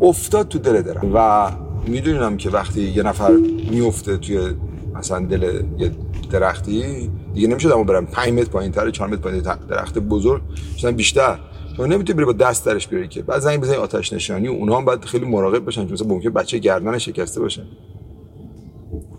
افتاد 0.00 0.48
تو 0.48 0.58
دل 0.58 0.82
درخت. 0.82 1.04
و 1.14 1.50
می‌دونم 1.86 2.36
که 2.36 2.50
وقتی 2.50 2.82
یه 2.82 3.02
نفر 3.02 3.30
میفته 3.70 4.16
توی 4.16 4.54
مثلا 4.94 5.26
دل 5.26 5.62
یه 5.78 5.90
درختی 6.30 7.10
دیگه 7.34 7.48
نمیشه 7.48 7.74
اما 7.74 7.84
برم 7.84 8.06
5 8.06 8.32
متر 8.32 8.50
پایین 8.50 8.72
تر 8.72 8.90
4 8.90 9.08
متر 9.08 9.20
پایین 9.20 9.42
درخت 9.68 9.98
بزرگ 9.98 10.42
شدن 10.78 10.90
بیشتر. 10.90 11.38
تو 11.76 11.86
نمی‌تونی 11.86 12.16
بری 12.16 12.24
با 12.24 12.32
دست 12.32 12.66
درش 12.66 12.88
بیاری 12.88 13.08
که. 13.08 13.22
بعد 13.22 13.40
زنگ 13.40 13.60
بزنی 13.60 13.76
آتش 13.76 14.12
نشانی 14.12 14.48
و 14.48 14.52
اونها 14.52 14.76
هم 14.76 14.84
باید 14.84 15.04
خیلی 15.04 15.26
مراقب 15.26 15.58
باشن 15.58 15.86
چون 15.86 15.92
مثلا 15.92 16.30
بچه 16.30 16.58
گردن 16.58 16.98
شکسته 16.98 17.40
باشه. 17.40 17.62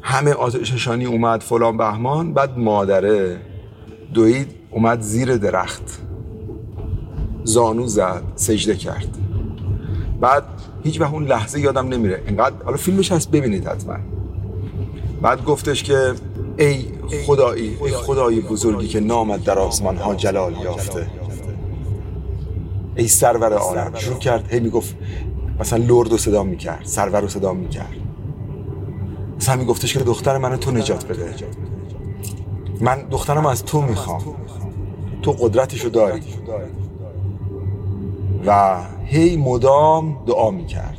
همه 0.02 0.32
آتش 0.32 0.74
نشانی 0.74 1.06
اومد 1.06 1.42
فلان 1.42 1.78
بهمان 1.78 2.34
بعد 2.34 2.58
مادره 2.58 3.38
دوید 4.14 4.48
اومد 4.72 5.02
زیر 5.02 5.38
درخت. 5.38 6.00
زانو 7.44 7.88
زد 7.88 8.24
سجده 8.36 8.76
کرد. 8.76 9.18
بعد 10.22 10.44
هیچ 10.84 11.02
وقت 11.02 11.14
اون 11.14 11.26
لحظه 11.26 11.60
یادم 11.60 11.88
نمیره. 11.88 12.24
انقدر 12.28 12.56
حالا 12.66 12.78
فیلمش 12.78 13.12
هست 13.12 13.32
ببینید 13.32 13.68
حتما. 13.68 13.98
بعد 15.22 15.44
گفتش 15.44 15.84
که 15.84 16.14
ای 16.58 16.86
خدایی 17.26 17.78
ای 17.86 17.92
خدای 17.92 18.40
بزرگی 18.42 18.88
که 18.88 19.00
نامد 19.00 19.44
در 19.44 19.60
آسمان 19.60 19.98
ها 19.98 20.16
جلال 20.16 20.54
یافته. 20.64 21.08
ای 22.96 23.08
سرور 23.08 23.54
عالم 23.54 23.92
شروع 23.96 24.20
کرد 24.20 24.54
هی 24.54 24.60
می‌گفت 24.60 24.96
مثلا 25.60 25.84
لرد 25.88 26.12
رو 26.12 26.18
صدا 26.18 26.44
می‌کرد 26.44 26.82
سرور 26.84 27.22
رو 27.22 27.28
صدا 27.28 27.54
می‌کرد. 27.54 27.96
مثلا 29.38 29.56
میگفتش 29.56 29.94
که 29.94 30.00
دختر 30.00 30.38
من 30.38 30.58
تو 30.58 30.72
نجات 30.72 31.08
بده. 31.08 31.36
من 32.82 33.02
دخترم 33.12 33.46
از 33.46 33.66
تو 33.66 33.82
می‌خوام. 33.82 34.22
تو 35.22 35.32
قدرتشو 35.32 35.90
داری. 35.90 36.22
و 38.46 38.78
هی 39.06 39.38
مدام 39.38 40.18
دعا 40.28 40.52
می‌کرد. 40.52 40.98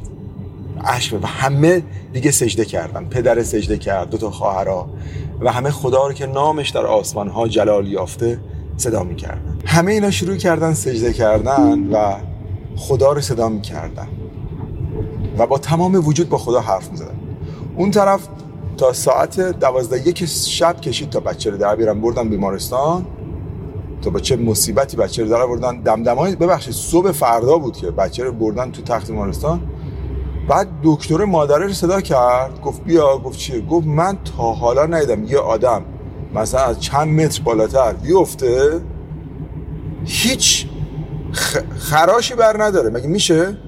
عشق 0.85 1.25
و 1.25 1.27
همه 1.27 1.83
دیگه 2.13 2.31
سجده 2.31 2.65
کردن. 2.65 3.05
پدر 3.05 3.43
سجده 3.43 3.79
کرد 3.79 4.11
دو 4.11 4.19
تا 4.19 4.31
خواهرها 4.31 4.91
و 5.41 5.53
همه 5.53 5.71
خدا 5.71 6.07
رو 6.07 6.13
که 6.13 6.27
نامش 6.27 6.71
در 6.71 6.87
آسمان 6.87 7.29
ها 7.29 7.49
جلال 7.49 7.89
یافته 7.89 8.41
صدا 8.77 9.03
می‌کردن. 9.03 9.59
همه 9.67 9.93
اینا 9.93 10.11
شروع 10.11 10.37
کردن 10.37 10.75
سجده 10.75 11.13
کردن 11.13 11.93
و 11.93 12.15
خدا 12.77 13.13
رو 13.13 13.21
صدا 13.21 13.49
می‌کردن. 13.49 14.09
و 15.39 15.47
با 15.47 15.59
تمام 15.59 16.07
وجود 16.07 16.29
با 16.29 16.39
خدا 16.39 16.61
حرف 16.61 16.91
می‌زدن. 16.91 17.15
اون 17.77 17.91
طرف 17.91 18.29
تا 18.77 18.93
ساعت 18.93 19.41
دوازده 19.41 20.09
یک 20.09 20.25
شب 20.25 20.81
کشید 20.81 21.11
تا 21.11 21.21
بچه 21.21 21.51
رو 21.51 21.57
در 21.57 21.77
بیارن 21.77 22.01
بردن 22.01 22.29
بیمارستان. 22.29 23.07
تا 24.03 24.11
با 24.11 24.21
چه 24.21 24.37
مصیبتی 24.37 24.97
بچه 24.97 25.23
رو 25.23 25.29
در 25.29 25.47
بردن 25.47 25.81
دمدمای 25.81 26.37
ببخشید 26.37 26.75
صبح 26.75 27.13
فردا 27.13 27.59
بود 27.59 27.77
که 27.77 27.91
بچه 27.91 28.25
رو 28.25 28.33
بردن 28.33 28.71
تو 28.71 28.83
تخت 28.83 29.11
بیمارستان. 29.11 29.61
بعد 30.49 30.69
دکتر 30.83 31.25
مادره 31.25 31.67
رو 31.67 31.73
صدا 31.73 32.01
کرد. 32.01 32.61
گفت 32.61 32.85
بیا 32.85 33.19
گفت 33.19 33.39
چیه؟ 33.39 33.61
گفت 33.61 33.87
من 33.87 34.19
تا 34.37 34.53
حالا 34.53 34.87
ندیدم 34.87 35.25
یه 35.25 35.39
آدم 35.39 35.83
مثلا 36.35 36.61
از 36.61 36.81
چند 36.81 37.21
متر 37.21 37.43
بالاتر 37.43 37.93
بیفته 37.93 38.81
هیچ 40.05 40.67
خراشی 41.79 42.35
بر 42.35 42.63
نداره. 42.63 42.91
مگه 42.91 43.07
میشه؟ 43.07 43.59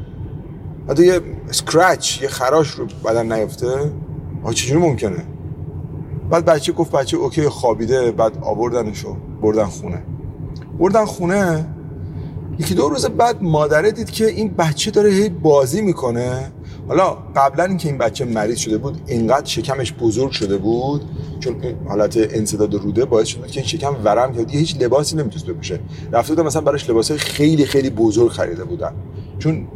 حتی 0.89 1.07
یه 1.07 1.21
سکرچ 1.51 2.23
یه 2.23 2.29
خراش 2.29 2.71
رو 2.71 2.87
بدن 3.05 3.33
نیفته؟ 3.33 3.93
آه 4.43 4.55
چجوری 4.55 4.81
ممکنه؟ 4.81 5.25
بعد 6.31 6.45
بچه 6.45 6.73
گفت 6.73 6.93
بچه 6.93 7.17
اوکی 7.17 7.49
خوابیده 7.49 8.13
بعد 8.13 8.39
آوردنشو 8.43 9.17
بردن 9.43 9.65
خونه. 9.65 10.03
بردن 10.79 11.05
خونه 11.05 11.67
یکی 12.59 12.75
دو 12.75 12.89
روز 12.89 13.07
بعد 13.07 13.43
مادره 13.43 13.91
دید 13.91 14.11
که 14.11 14.27
این 14.27 14.49
بچه 14.49 14.91
داره 14.91 15.11
هی 15.11 15.29
بازی 15.29 15.83
می‌کنه. 15.83 16.53
حالا 16.89 17.17
قبلا 17.37 17.65
اینکه 17.65 17.89
این 17.89 17.99
بچه 17.99 18.25
مریض 18.25 18.59
شده 18.59 18.79
بود 18.79 19.01
اینقدر 19.07 19.47
شکمش 19.47 19.93
بزرگ 19.93 20.31
شده 20.31 20.57
بود 20.57 21.03
چون 21.41 21.57
حالت 21.89 22.17
انسداد 22.17 22.75
روده 22.75 23.05
باعث 23.05 23.27
شده 23.27 23.49
که 23.49 23.61
این 23.61 23.69
شکم 23.69 23.97
ورم 24.05 24.33
کرد. 24.33 24.51
هیچ 24.51 24.77
لباسی 24.81 25.17
نمی‌تونست 25.17 25.47
بپوشه. 25.47 25.81
رفته 26.13 26.35
بودن 26.35 26.47
مثلا 26.47 26.63
براش 26.63 26.91
لباس 26.91 27.13
خیلی 27.13 27.67
خیلی 27.67 27.91
بزرگ 27.91 28.29
خریده 28.29 28.65
بودن. 28.65 28.93
چون 29.39 29.69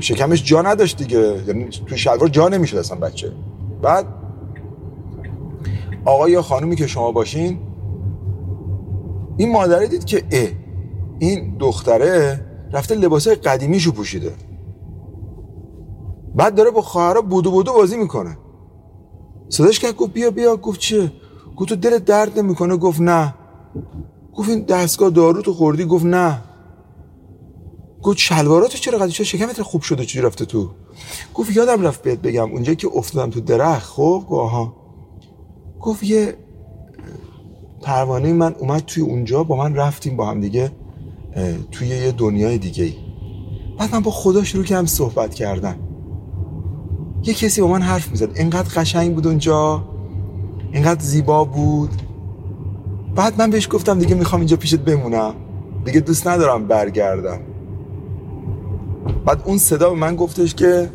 شکمش 0.00 0.44
جا 0.44 0.62
نداشت 0.62 0.96
دیگه. 0.96 1.42
یعنی 1.46 1.64
تو 1.86 1.96
شلوار 1.96 2.28
جا 2.28 2.48
نمی‌شد 2.48 2.76
اصلا 2.76 2.98
بچه. 2.98 3.32
بعد 3.82 4.06
آقا 6.04 6.28
یا 6.28 6.42
خانومی 6.42 6.76
که 6.76 6.86
شما 6.86 7.12
باشین 7.12 7.58
این 9.36 9.52
مادره 9.52 9.86
دید 9.86 10.04
که 10.04 10.22
اه 10.30 10.48
این 11.18 11.56
دختره 11.58 12.40
رفته 12.72 12.94
لباسای 12.94 13.34
قدیمیشو 13.34 13.92
پوشیده. 13.92 14.32
بعد 16.34 16.54
داره 16.54 16.70
با 16.70 16.82
خواهرها 16.82 17.22
بودو 17.22 17.50
بودو 17.50 17.72
بازی 17.72 17.96
می‌کنه. 17.96 18.38
صداش 19.48 19.78
کرد 19.78 19.96
گفت 19.96 20.12
بیا 20.12 20.30
بیا. 20.30 20.56
گفت 20.56 20.80
چه 20.80 21.12
گفت 21.56 21.68
تو 21.68 21.76
دل 21.76 21.98
درد 21.98 22.38
نمی‌کنه؟ 22.38 22.76
گفت 22.76 23.00
نه. 23.00 23.34
گفت 24.34 24.48
این 24.48 24.64
دستگاه 24.64 25.10
دارو 25.10 25.42
تو 25.42 25.54
خوردی؟ 25.54 25.84
گفت 25.84 26.04
نه. 26.04 26.42
گفت 28.02 28.18
شلواراتو 28.18 28.78
چرا 28.78 28.98
قدیم 28.98 29.10
شکمت 29.10 29.62
خوب 29.62 29.82
شده؟ 29.82 30.04
چی 30.04 30.20
رفته 30.20 30.44
تو؟ 30.44 30.70
گفت 31.34 31.56
یادم 31.56 31.82
رفت 31.82 32.02
بهت 32.02 32.18
بگم. 32.18 32.52
اونجا 32.52 32.74
که 32.74 32.88
افتادم 32.94 33.30
تو 33.30 33.40
درخت 33.40 33.90
خب؟ 33.90 34.24
گفت 34.28 34.40
آها. 34.40 34.76
گفت 35.80 36.02
یه 36.02 36.36
پروانه 37.82 38.32
من 38.32 38.54
اومد 38.58 38.84
توی 38.86 39.02
اونجا 39.02 39.44
با 39.44 39.56
من 39.56 39.74
رفتیم 39.74 40.16
با 40.16 40.26
هم 40.26 40.40
دیگه 40.40 40.72
توی 41.72 41.88
یه 41.88 42.12
دنیای 42.12 42.58
دیگه 42.58 42.84
ای 42.84 42.94
بعد 43.78 43.94
من 43.94 44.00
با 44.00 44.10
خدا 44.10 44.44
شروع 44.44 44.64
کردم 44.64 44.86
صحبت 44.86 45.34
کردن. 45.34 45.83
یه 47.26 47.34
کسی 47.34 47.60
با 47.60 47.68
من 47.68 47.82
حرف 47.82 48.10
می‌زد. 48.10 48.28
انقدر 48.34 48.80
قشنگ 48.80 49.14
بود 49.14 49.26
اونجا. 49.26 49.84
انقدر 50.72 51.00
زیبا 51.00 51.44
بود. 51.44 51.90
بعد 53.16 53.40
من 53.40 53.50
بهش 53.50 53.68
گفتم 53.70 53.98
دیگه 53.98 54.14
می‌خوام 54.14 54.40
اینجا 54.40 54.56
پیشت 54.56 54.76
بمونم. 54.76 55.34
دیگه 55.84 56.00
دوست 56.00 56.28
ندارم 56.28 56.66
برگردم. 56.66 57.38
بعد 59.26 59.42
اون 59.44 59.58
صدا 59.58 59.90
به 59.90 59.96
من 59.96 60.16
گفتش 60.16 60.54
که 60.54 60.90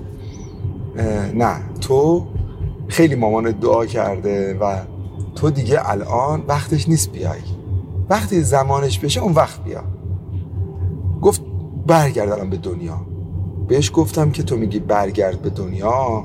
نه 1.33 1.55
تو 1.81 2.27
خیلی 2.87 3.15
مامان 3.15 3.51
دعا 3.51 3.85
کرده 3.85 4.57
و 4.61 4.75
تو 5.35 5.49
دیگه 5.49 5.89
الان 5.89 6.43
وقتش 6.47 6.89
نیست 6.89 7.11
بیای. 7.11 7.39
وقتی 8.09 8.41
زمانش 8.41 8.99
بشه 8.99 9.21
اون 9.21 9.33
وقت 9.33 9.63
بیا. 9.63 9.83
گفت 11.21 11.41
برگرد 11.87 12.49
به 12.49 12.57
دنیا. 12.57 13.01
بهش 13.69 13.91
گفتم 13.93 14.31
که 14.31 14.43
تو 14.43 14.57
میگی 14.57 14.79
برگرد 14.79 15.41
به 15.41 15.49
دنیا. 15.49 16.23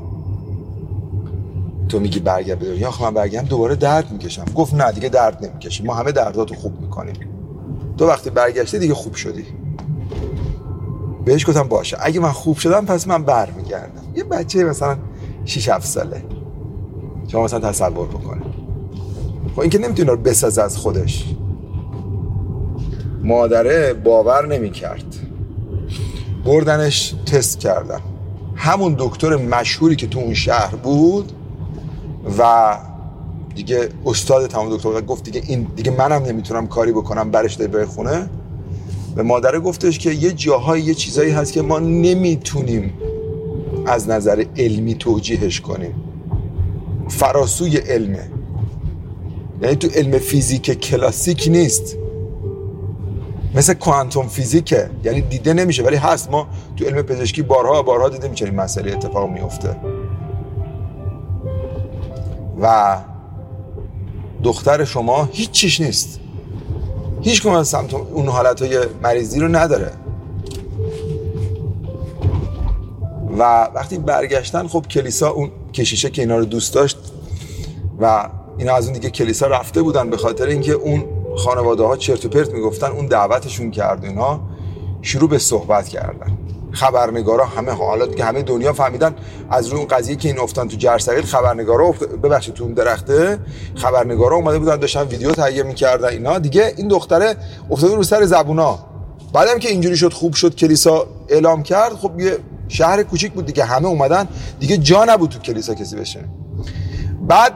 تو 1.88 2.00
میگی 2.00 2.20
برگرد 2.20 2.58
به 2.58 2.66
دنیا 2.66 2.90
خب 2.90 3.04
من 3.04 3.14
برگردم 3.14 3.48
دوباره 3.48 3.76
درد 3.76 4.12
می‌کشم. 4.12 4.44
گفت 4.54 4.74
نه 4.74 4.92
دیگه 4.92 5.08
درد 5.08 5.44
نمی‌کشی. 5.44 5.82
ما 5.82 5.94
همه 5.94 6.12
درداتو 6.12 6.54
خوب 6.54 6.80
می‌کنیم. 6.80 7.14
تو 7.98 8.06
وقتی 8.06 8.30
برگشتی 8.30 8.78
دیگه 8.78 8.94
خوب 8.94 9.14
شدی. 9.14 9.44
بهش 11.24 11.48
گفتم 11.48 11.62
باشه. 11.62 11.96
اگه 12.00 12.20
من 12.20 12.32
خوب 12.32 12.56
شدم 12.56 12.84
پس 12.84 13.08
من 13.08 13.24
برمیگردم. 13.24 14.02
یه 14.14 14.24
بچه 14.24 14.64
مثلا 14.64 14.96
6 15.44 15.68
7 15.68 15.86
ساله. 15.86 16.22
شما 17.28 17.44
مثلا 17.44 17.60
تصور 17.60 18.06
بکنه 18.06 18.42
خب 19.54 19.60
این 19.60 19.70
که 19.70 19.78
نمی‌تونه 19.78 20.10
رو 20.10 20.16
بسازه 20.16 20.62
از 20.62 20.76
خودش. 20.76 21.34
مادره 23.22 23.94
باور 23.94 24.46
نمی‌کرد. 24.46 25.04
بردنش 26.44 27.14
تست 27.26 27.60
کردن. 27.60 28.00
همون 28.56 28.96
دکتر 28.98 29.36
مشهوری 29.36 29.96
که 29.96 30.06
تو 30.06 30.18
اون 30.18 30.34
شهر 30.34 30.74
بود 30.76 31.32
و 32.38 32.76
دیگه 33.54 33.88
استاد 34.06 34.46
تمام 34.46 34.76
دکتر 34.76 35.00
گفت 35.00 35.24
دیگه 35.24 35.42
این 35.46 35.66
دیگه 35.76 35.90
منم 35.90 36.22
نمی‌تونم 36.22 36.66
کاری 36.66 36.92
بکنم 36.92 37.30
برش 37.30 37.56
به 37.56 37.86
خونه. 37.86 38.28
به 39.16 39.22
مادره 39.22 39.60
گفتش 39.60 39.98
که 39.98 40.10
یه 40.10 40.32
جاهای 40.32 40.80
یه 40.80 40.94
چیزایی 40.94 41.30
هست 41.30 41.52
که 41.52 41.62
ما 41.62 41.78
نمی‌تونیم 41.78 42.92
از 43.86 44.08
نظر 44.08 44.44
علمی 44.56 44.94
توجیهش 44.94 45.60
کنیم. 45.60 45.94
فراسوی 47.08 47.76
علمه 47.76 48.30
یعنی 49.62 49.76
تو 49.76 49.88
علم 49.88 50.18
فیزیک 50.18 50.80
کلاسیک 50.80 51.48
نیست. 51.50 51.96
مثل 53.54 53.75
کوانتوم 53.75 54.28
فیزیکه. 54.28 54.90
یعنی 55.04 55.20
دیده 55.20 55.52
نمیشه 55.52 55.82
ولی 55.82 55.96
هست. 55.96 56.30
ما 56.30 56.46
تو 56.76 56.84
علم 56.84 57.02
پزشکی 57.02 57.42
بارها 57.42 57.82
بارها 57.82 58.08
دیده 58.08 58.28
میشه 58.28 58.44
این 58.44 58.54
مسئله 58.54 58.92
اتفاق 58.92 59.30
میفته 59.30 59.76
و 62.61 62.96
دختر 64.42 64.84
شما 64.84 65.28
هیچ 65.32 65.50
چیش 65.50 65.80
نیست. 65.80 66.20
هیچ 67.23 67.42
کنم 67.42 67.52
از 67.52 67.68
سمت 67.68 67.94
اون 67.94 68.28
حالت 68.28 68.62
های 68.62 68.78
مریضی 69.02 69.40
رو 69.40 69.49
نداره. 69.49 69.92
و 73.38 73.68
وقتی 73.75 73.99
برگشتن 73.99 74.66
خب 74.66 74.87
کلیسا 74.90 75.30
اون 75.30 75.50
کشیشه 75.73 76.11
که 76.11 76.23
اینا 76.23 76.38
رو 76.38 76.44
دوست 76.44 76.75
داشت 76.75 76.99
و 78.00 78.28
اینا 78.58 78.75
از 78.75 78.84
اون 78.84 78.92
دیگه 78.92 79.11
کلیسا 79.11 79.46
رفته 79.46 79.82
بودن 79.82 80.11
به 80.11 80.16
خاطر 80.16 80.46
اینکه 80.46 80.73
اون 80.73 81.04
خانواده 81.37 81.83
ها 81.83 81.97
چرت 81.97 82.25
و 82.25 82.29
پرت 82.29 82.50
می‌گفتن 82.50 82.87
اون 82.87 83.07
دعوتشون 83.07 83.71
کرد 83.71 84.05
اینا 84.05 84.41
شروع 85.03 85.29
به 85.29 85.38
صحبت 85.38 85.88
کردن. 85.88 86.38
خبرنگارا 86.73 87.45
همه 87.45 87.73
حالات 87.73 88.17
که 88.17 88.25
همه 88.25 88.43
دنیا 88.43 88.73
فهمیدن 88.73 89.14
از 89.50 89.67
روی 89.67 89.79
اون 89.79 89.88
قضیه 89.88 90.17
که 90.17 90.29
این 90.29 90.38
افتن 90.38 90.69
تو 90.69 90.76
جرثقیل 90.76 91.23
خبرنگارا 91.23 91.87
افت... 91.87 92.05
ببخشید 92.05 92.55
تو 92.55 92.64
اون 92.64 92.73
درخته 92.73 93.38
خبرنگارا 93.75 94.37
اومده 94.37 94.59
بودن 94.59 94.76
داشتن 94.76 95.03
ویدیو 95.03 95.33
تهیه 95.33 95.62
می‌کردن 95.62 96.09
اینا. 96.09 96.38
دیگه 96.38 96.75
این 96.76 96.88
دختره 96.88 97.37
افتاده 97.71 97.95
رو 97.95 98.03
سر 98.03 98.25
زبونا. 98.25 98.79
بعدم 99.33 99.59
که 99.59 99.69
اینجوری 99.69 99.97
شد 99.97 100.12
خوب 100.12 100.35
شد 100.35 100.55
کلیسا 100.55 101.07
اعلام 101.29 101.62
کرد 101.62 101.93
خب 101.93 102.21
یه 102.21 102.38
شهر 102.69 103.03
کوچیک 103.03 103.33
بود 103.33 103.47
دیگه 103.47 103.64
همه 103.64 103.87
اومدن. 103.87 104.29
دیگه 104.61 104.76
جا 104.76 105.05
نبود 105.05 105.31
تو 105.31 105.38
کلیسا 105.38 105.75
کسی 105.75 105.97
بشه. 105.97 106.25
بعد 107.29 107.53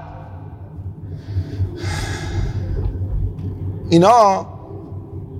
اینا 3.90 4.46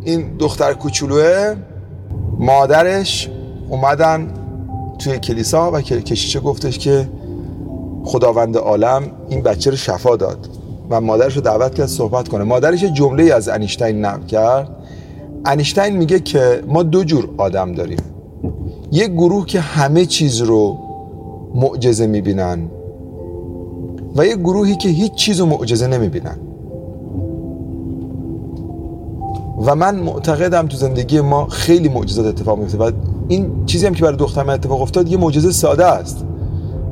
این 0.04 0.36
دختر 0.38 0.72
کوچولوه 0.72 1.54
مادرش 2.38 3.30
اومدن 3.68 4.34
توی 4.98 5.18
کلیسا 5.18 5.70
و 5.72 5.80
کشیشه 5.80 6.40
گفتش 6.40 6.78
که 6.78 7.08
خداوند 8.04 8.56
عالم 8.56 9.02
این 9.28 9.42
بچه 9.42 9.70
رو 9.70 9.76
شفا 9.76 10.16
داد 10.16 10.48
و 10.90 11.00
مادرش 11.00 11.36
رو 11.36 11.42
دعوت 11.42 11.74
کرد 11.74 11.86
صحبت 11.86 12.28
کنه. 12.28 12.44
مادرش 12.44 12.84
جمله 12.84 13.34
از 13.34 13.48
انیشتین 13.48 14.04
نقل 14.04 14.26
کرد. 14.26 14.70
انیشتین 15.44 15.96
میگه 15.96 16.20
که 16.20 16.62
ما 16.68 16.82
دو 16.82 17.04
جور 17.04 17.28
آدم 17.36 17.72
داریم. 17.72 17.98
یک 18.92 19.10
گروه 19.10 19.46
که 19.46 19.60
همه 19.60 20.06
چیز 20.06 20.40
رو 20.40 20.76
معجزه 21.54 22.06
می‌بینن 22.06 22.70
و 24.16 24.26
یک 24.26 24.36
گروهی 24.36 24.76
که 24.76 24.88
هیچ 24.88 25.14
چیز 25.14 25.40
رو 25.40 25.46
معجزه 25.46 25.86
نمی‌بینن. 25.86 26.38
و 29.66 29.74
من 29.74 29.96
معتقدم 29.96 30.66
تو 30.66 30.76
زندگی 30.76 31.20
ما 31.20 31.46
خیلی 31.46 31.88
معجزات 31.88 32.26
اتفاق 32.26 32.58
میفته 32.58 32.78
و 32.78 32.90
این 33.28 33.66
چیزی 33.66 33.86
هم 33.86 33.94
که 33.94 34.02
برای 34.02 34.16
دخترم 34.16 34.48
اتفاق 34.48 34.82
افتاد 34.82 35.08
یه 35.08 35.16
معجزه 35.16 35.52
ساده 35.52 35.86
است. 35.86 36.24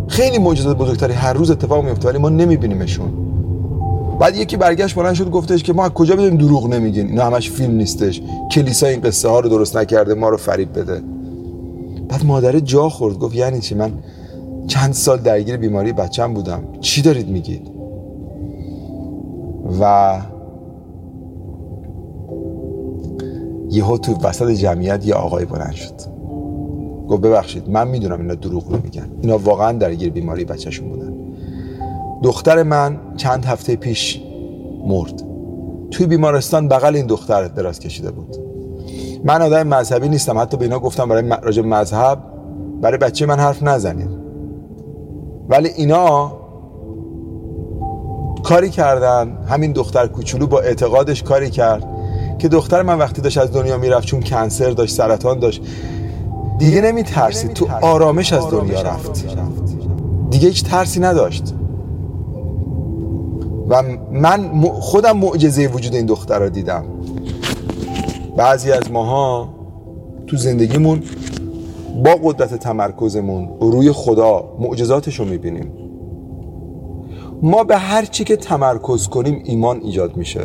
خیلی 0.09 0.39
معجزات 0.39 0.77
بزرگتری 0.77 1.13
هر 1.13 1.33
روز 1.33 1.51
اتفاق 1.51 1.85
میفته 1.85 2.09
ولی 2.09 2.19
ما 2.19 2.29
نمیبینیمشون. 2.29 3.09
بعد 4.21 4.37
یکی 4.37 4.57
برگشت 4.57 4.95
بلند 4.95 5.15
شد 5.15 5.31
گفتش 5.31 5.63
که 5.63 5.73
ما 5.73 5.85
از 5.85 5.91
کجا 5.91 6.17
بدیم 6.17 6.37
دروغ 6.37 6.69
نمیگین؟ 6.69 7.07
اینا 7.07 7.25
همش 7.25 7.51
فیلم 7.51 7.75
نیستش. 7.75 8.23
کلیسا 8.53 8.87
این 8.87 9.01
قصه 9.01 9.29
ها 9.29 9.41
رو 9.41 9.49
درست 9.49 9.77
نکرده 9.77 10.15
ما 10.15 10.29
رو 10.29 10.37
فریب 10.37 10.79
بده. 10.79 11.03
بعد 12.09 12.25
مادره 12.25 12.61
جا 12.61 12.89
خورد 12.89 13.19
گفت 13.19 13.35
یعنی 13.35 13.61
چی؟ 13.61 13.75
من 13.75 13.93
چند 14.67 14.93
سال 14.93 15.19
درگیر 15.19 15.57
بیماری 15.57 15.93
بچم 15.93 16.35
بودم. 16.35 16.63
چی 16.81 17.03
دارید 17.03 17.29
میگید؟ 17.29 17.71
و 19.81 20.21
یهو 23.77 23.99
تو 23.99 24.15
وسط 24.23 24.51
جمعیت 24.51 25.07
یه 25.07 25.15
آقای 25.15 25.45
بلند 25.45 25.73
شد. 25.73 25.95
گفت 27.09 27.23
ببخشید 27.23 27.71
من 27.71 27.89
می‌دونم 27.89 28.21
اینا 28.21 28.35
دروغ 28.35 28.69
رو 28.69 28.79
میگن. 28.83 29.09
اینا 29.23 29.39
واقعا 29.39 29.73
درگیر 29.73 30.11
بیماری 30.11 30.45
بچهشون 30.45 30.89
بودن. 30.89 31.13
دختر 32.23 32.63
من 32.63 32.99
چند 33.17 33.45
هفته 33.45 33.77
پیش 33.77 34.23
مرد. 34.87 35.23
توی 35.91 36.07
بیمارستان 36.07 36.69
بغل 36.69 36.97
این 36.97 37.07
دختر 37.07 37.49
دراز 37.49 37.79
کشیده 37.79 38.11
بود. 38.11 38.37
من 39.25 39.43
آدم 39.43 39.63
مذهبی 39.63 40.09
نیستم 40.09 40.39
حتی 40.39 40.57
به 40.57 40.65
اینا 40.65 40.79
گفتم 40.79 41.09
برای 41.09 41.31
راجع 41.43 41.63
مذهب 41.63 42.19
برای 42.81 42.99
بچه 42.99 43.27
من 43.27 43.39
حرف 43.39 43.63
نزنید. 43.63 44.11
ولی 45.49 45.69
اینا 45.69 46.33
کاری 48.45 48.71
کردن 48.71 49.39
همین 49.49 49.73
دختر 49.73 50.07
کوچولو 50.07 50.47
با 50.47 50.61
اعتقادش 50.61 51.23
کاری 51.23 51.51
کرد. 51.51 51.96
که 52.39 52.49
دختر 52.49 52.83
من 52.83 52.99
وقتی 52.99 53.23
داشت 53.23 53.39
از 53.39 53.53
دنیا 53.53 53.79
می‌رفت 53.79 54.07
چون 54.07 54.21
کنسر 54.21 54.71
داشت 54.71 54.95
سرطان 54.95 55.39
داشت 55.39 55.63
دیگه 56.59 56.81
نمی 56.81 57.03
ترسید 57.03 57.53
تو 57.53 57.67
آرامش 57.83 58.33
از 58.33 58.51
دنیا 58.51 58.83
رفت. 58.83 59.25
دیگه 60.31 60.49
هیچ 60.49 60.65
ترسی 60.65 61.01
نداشت. 61.01 61.55
و 63.69 63.83
من 64.13 64.51
خودم 64.73 65.17
معجزه 65.17 65.67
وجود 65.67 65.95
این 65.95 66.07
دختر 66.07 66.39
رو 66.39 66.49
دیدم. 66.49 66.85
بعضی 68.37 68.73
از 68.73 68.91
ماها 68.91 69.49
تو 70.27 70.37
زندگیمون 70.37 71.03
با 72.05 72.11
قدرت 72.25 72.55
تمرکزمون 72.55 73.49
روی 73.61 73.93
خدا 73.93 74.45
معجزاتش 74.59 75.21
رو 75.21 75.25
می‌بینیم. 75.25 75.73
ما 77.43 77.65
به 77.65 77.77
هر 77.77 78.05
چی 78.05 78.25
که 78.25 78.37
تمرکز 78.37 79.09
کنیم 79.09 79.43
ایمان 79.45 79.81
ایجاد 79.83 80.17
میشه. 80.17 80.41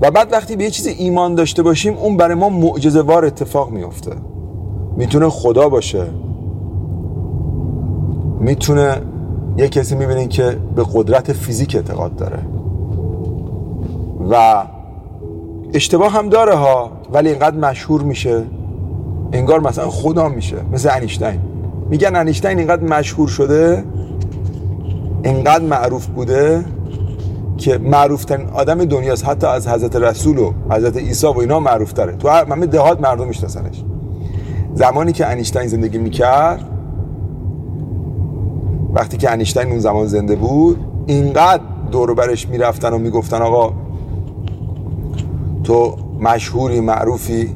و 0.00 0.10
بعد 0.10 0.32
وقتی 0.32 0.56
به 0.56 0.64
یه 0.64 0.70
چیز 0.70 0.86
ایمان 0.86 1.34
داشته 1.34 1.62
باشیم 1.62 1.94
اون 1.94 2.16
برای 2.16 2.34
ما 2.34 2.48
معجزه 2.48 3.02
وار 3.02 3.24
اتفاق 3.24 3.70
میفته 3.70 4.12
می‌تونه 4.96 5.28
خدا 5.28 5.68
باشه. 5.68 6.06
می‌تونه 8.40 9.02
یه 9.56 9.68
کسی 9.68 9.96
می‌بینین 9.96 10.28
که 10.28 10.56
به 10.76 10.84
قدرت 10.94 11.32
فیزیک 11.32 11.74
اعتقاد 11.76 12.16
داره. 12.16 12.38
و 14.30 14.64
اشتباه 15.74 16.12
هم 16.12 16.28
داره 16.28 16.54
ها 16.54 16.90
ولی 17.12 17.28
اینقدر 17.28 17.56
مشهور 17.56 18.02
میشه. 18.02 18.42
انگار 19.32 19.60
مثلا 19.60 19.90
خدا 19.90 20.28
میشه 20.28 20.56
مثل 20.72 20.90
انیشتین. 20.92 21.40
میگن 21.90 22.16
انیشتین 22.16 22.58
اینقدر 22.58 22.82
مشهور 22.82 23.28
شده 23.28 23.84
اینقدر 25.24 25.64
معروف 25.64 26.06
بوده 26.06 26.64
که 27.56 27.78
معروف 27.78 28.24
ترین 28.24 28.48
آدم 28.48 28.84
دنیاست 28.84 29.24
حتی 29.24 29.46
از 29.46 29.68
حضرت 29.68 29.96
رسول 29.96 30.38
و 30.38 30.52
حضرت 30.70 30.96
عیسی 30.96 31.26
و 31.26 31.38
اینا 31.38 31.60
معروف 31.60 31.92
تره 31.92 32.16
تو 32.16 32.28
همه 32.28 32.66
دهات 32.66 33.00
مردم 33.00 33.26
میشناسنش. 33.26 33.84
زمانی 34.74 35.12
که 35.12 35.26
انیشتین 35.26 35.66
زندگی 35.66 35.98
می‌کرد 35.98 36.64
وقتی 38.94 39.16
که 39.16 39.30
انیشتین 39.30 39.70
اون 39.70 39.78
زمان 39.78 40.06
زنده 40.06 40.36
بود 40.36 40.78
اینقدر 41.06 41.62
دور 41.90 42.14
برش 42.14 42.48
می‌رفتن 42.48 42.92
و 42.92 42.98
می‌گفتن 42.98 43.42
آقا 43.42 43.72
تو 45.64 45.96
مشهوری 46.20 46.80
معروفی 46.80 47.54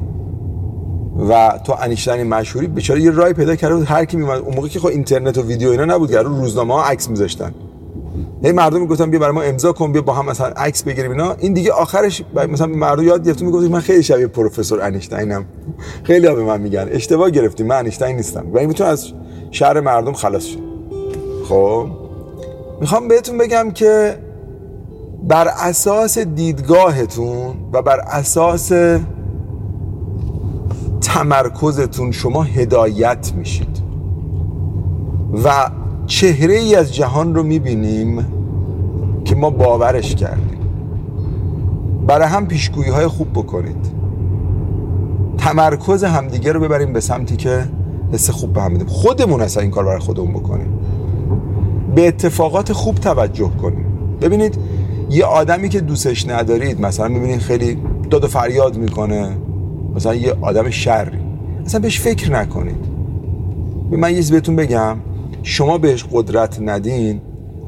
و 1.29 1.59
تو 1.63 1.73
انیشتین 1.81 2.23
مشهوری. 2.23 2.67
بیچاره 2.67 3.01
یه 3.01 3.11
رای 3.11 3.33
پیدا 3.33 3.55
کرده 3.55 3.75
بود 3.75 3.85
هر 3.85 4.05
کی 4.05 4.17
میومد 4.17 4.39
اون 4.39 4.55
موقع 4.55 4.67
که 4.67 4.79
خب 4.79 4.87
اینترنت 4.87 5.37
و 5.37 5.41
ویدیو 5.41 5.69
اینا 5.69 5.85
نبود 5.85 6.11
که 6.11 6.17
روزنامه 6.17 6.73
ها 6.73 6.83
عکس 6.83 7.09
میذاشتن. 7.09 7.51
هی 8.43 8.51
مردم 8.51 8.81
می‌گفتن 8.81 9.09
بیا 9.09 9.19
برای 9.19 9.33
ما 9.33 9.41
امضا 9.41 9.71
کن 9.73 9.91
بیا 9.91 10.01
با 10.01 10.13
هم 10.13 10.25
مثلا 10.25 10.47
عکس 10.47 10.83
بگیریم 10.83 11.11
اینا. 11.11 11.33
این 11.33 11.53
دیگه 11.53 11.71
آخرش 11.71 12.23
مثلا 12.49 12.67
مردم 12.67 13.03
یاد 13.03 13.25
گرفتم 13.25 13.45
می‌گفت 13.45 13.71
من 13.71 13.79
خیلی 13.79 14.03
شبیه 14.03 14.27
پروفسور 14.27 14.81
انیشتینم. 14.81 15.45
خیلی 16.03 16.27
ها 16.27 16.35
به 16.35 16.43
من 16.43 16.61
میگن. 16.61 16.87
اشتباه 16.91 17.29
گرفتیم 17.29 17.67
من 17.67 17.75
انیشتین 17.75 18.15
نیستم. 18.15 18.45
و 18.53 18.57
این 18.57 18.67
می‌تونه 18.67 18.89
از 18.89 19.07
شهر 19.51 19.79
مردم 19.79 20.13
خلاص 20.13 20.45
شه. 20.45 20.57
خب؟ 21.49 21.87
می‌خوام 22.81 23.07
بهتون 23.07 23.37
بگم 23.37 23.71
که 23.71 24.17
بر 25.23 25.47
اساس 25.47 26.17
دیدگاهتون 26.17 27.55
و 27.73 27.81
بر 27.81 27.99
اساس 27.99 28.71
تمرکزتون 31.01 32.11
شما 32.11 32.43
هدایت 32.43 33.31
میشید. 33.37 33.79
و 35.43 35.69
چهره 36.09 36.55
ای 36.55 36.75
از 36.75 36.95
جهان 36.95 37.35
رو 37.35 37.43
می‌بینیم 37.43 38.25
که 39.25 39.35
ما 39.35 39.49
باورش 39.49 40.15
کردیم. 40.15 40.59
برای 42.07 42.27
هم 42.27 42.47
پیشگویی 42.47 42.89
های 42.89 43.07
خوب 43.07 43.27
بکنید. 43.33 43.91
تمرکز 45.37 46.03
همدیگه 46.03 46.51
رو 46.51 46.59
ببریم 46.59 46.93
به 46.93 46.99
سمتی 46.99 47.35
که 47.35 47.63
حس 48.13 48.29
خوب 48.29 48.53
به 48.53 48.61
هم 48.61 48.73
بدیم 48.73 48.87
خودمون 48.87 49.41
اصلا 49.41 49.61
این 49.61 49.71
کار 49.71 49.85
برای 49.85 49.99
خودمون 49.99 50.33
بکنیم. 50.33 50.79
به 51.95 52.07
اتفاقات 52.07 52.73
خوب 52.73 52.95
توجه 52.95 53.51
کنیم. 53.61 53.85
ببینید 54.21 54.57
یه 55.09 55.25
آدمی 55.25 55.69
که 55.69 55.81
دوستش 55.81 56.27
ندارید 56.27 56.81
مثلا 56.81 57.09
ببینید 57.09 57.39
خیلی 57.39 57.77
داد 58.09 58.23
و 58.23 58.27
فریاد 58.27 58.77
می‌کنه. 58.77 59.37
مثلا 59.95 60.15
یه 60.15 60.33
آدم 60.41 60.69
شری. 60.69 61.19
اصلا 61.65 61.79
بهش 61.79 61.99
فکر 61.99 62.31
نکنید. 62.31 62.85
من 63.91 64.15
یه 64.15 64.31
بهتون 64.31 64.55
بگم. 64.55 64.97
شما 65.43 65.77
بهش 65.77 66.05
قدرت 66.11 66.57
ندین 66.61 67.21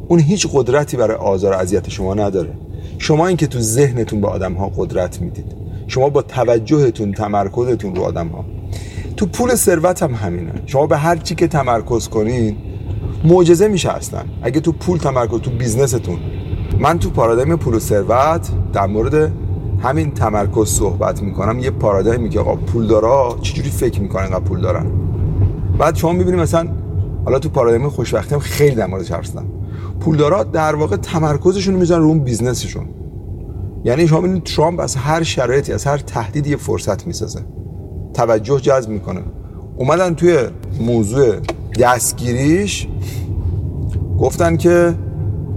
اون 0.07 0.19
هیچ 0.19 0.47
قدرتی 0.53 0.97
برای 0.97 1.17
آزار 1.17 1.53
و 1.53 1.55
اذیت 1.55 1.89
شما 1.89 2.13
نداره. 2.13 2.53
شما 2.97 3.27
این 3.27 3.37
که 3.37 3.47
تو 3.47 3.59
ذهنتون 3.59 4.21
به 4.21 4.27
آدم 4.27 4.53
ها 4.53 4.71
قدرت 4.77 5.21
می‌دید. 5.21 5.45
شما 5.87 6.09
با 6.09 6.21
توجهتون 6.21 7.11
تمرکزتون 7.13 7.95
رو 7.95 8.01
آدم 8.01 8.27
ها 8.27 8.45
تو 9.17 9.25
پول 9.25 9.55
ثروت 9.55 10.03
هم 10.03 10.13
همینه. 10.13 10.51
شما 10.65 10.87
به 10.87 10.97
هر 10.97 11.15
چی 11.15 11.35
که 11.35 11.47
تمرکز 11.47 12.07
کنین 12.07 12.55
معجزه 13.23 13.67
میشه 13.67 13.89
اصلا. 13.91 14.19
اگه 14.41 14.59
تو 14.59 14.71
پول 14.71 14.97
تمرکز 14.97 15.39
تو 15.39 15.51
بیزنستون. 15.51 16.17
من 16.79 16.99
تو 16.99 17.09
پارادایم 17.09 17.55
پول 17.55 17.73
و 17.73 17.79
ثروت 17.79 18.49
در 18.73 18.87
مورد 18.87 19.31
همین 19.83 20.11
تمرکز 20.11 20.67
صحبت 20.67 21.21
می‌کنم. 21.21 21.59
یه 21.59 21.71
پارادایمی 21.71 22.29
که 22.29 22.39
آقا 22.39 22.55
پولدارا 22.55 23.37
چجوری 23.41 23.69
فکر 23.69 24.01
می‌کنن 24.01 24.23
انقدر 24.23 24.39
پول 24.39 24.61
دارن؟ 24.61 24.85
بعد 25.77 25.95
شما 25.95 26.11
می‌بینید 26.11 26.39
مثلا 26.39 26.67
حالا 27.25 27.39
تو 27.39 27.49
پارادایم 27.49 27.89
خوشبختی 27.89 28.35
هم 28.35 28.41
خیلی 28.41 28.75
در 28.75 28.87
موردش 28.87 29.11
حرف 29.11 29.31
پولدارا 29.99 30.43
در 30.43 30.75
واقع 30.75 30.95
تمرکزشون 30.95 31.75
می‌ذارن 31.75 32.01
رو 32.01 32.07
اون 32.07 32.19
بیزنسشون. 32.19 32.85
یعنی 33.83 34.07
شما 34.07 34.21
ببینید 34.21 34.43
ترامپ 34.43 34.79
از 34.79 34.95
هر 34.95 35.23
شرایطی 35.23 35.73
از 35.73 35.85
هر 35.85 35.97
تهدیدی 35.97 36.49
یه 36.49 36.55
فرصت 36.55 37.07
می‌سازه. 37.07 37.39
توجه 38.13 38.59
جذب 38.59 38.89
می‌کنه. 38.89 39.21
اومدن 39.77 40.13
توی 40.13 40.37
موضوع 40.79 41.35
دستگیریش 41.79 42.87
گفتن 44.19 44.57
که 44.57 44.95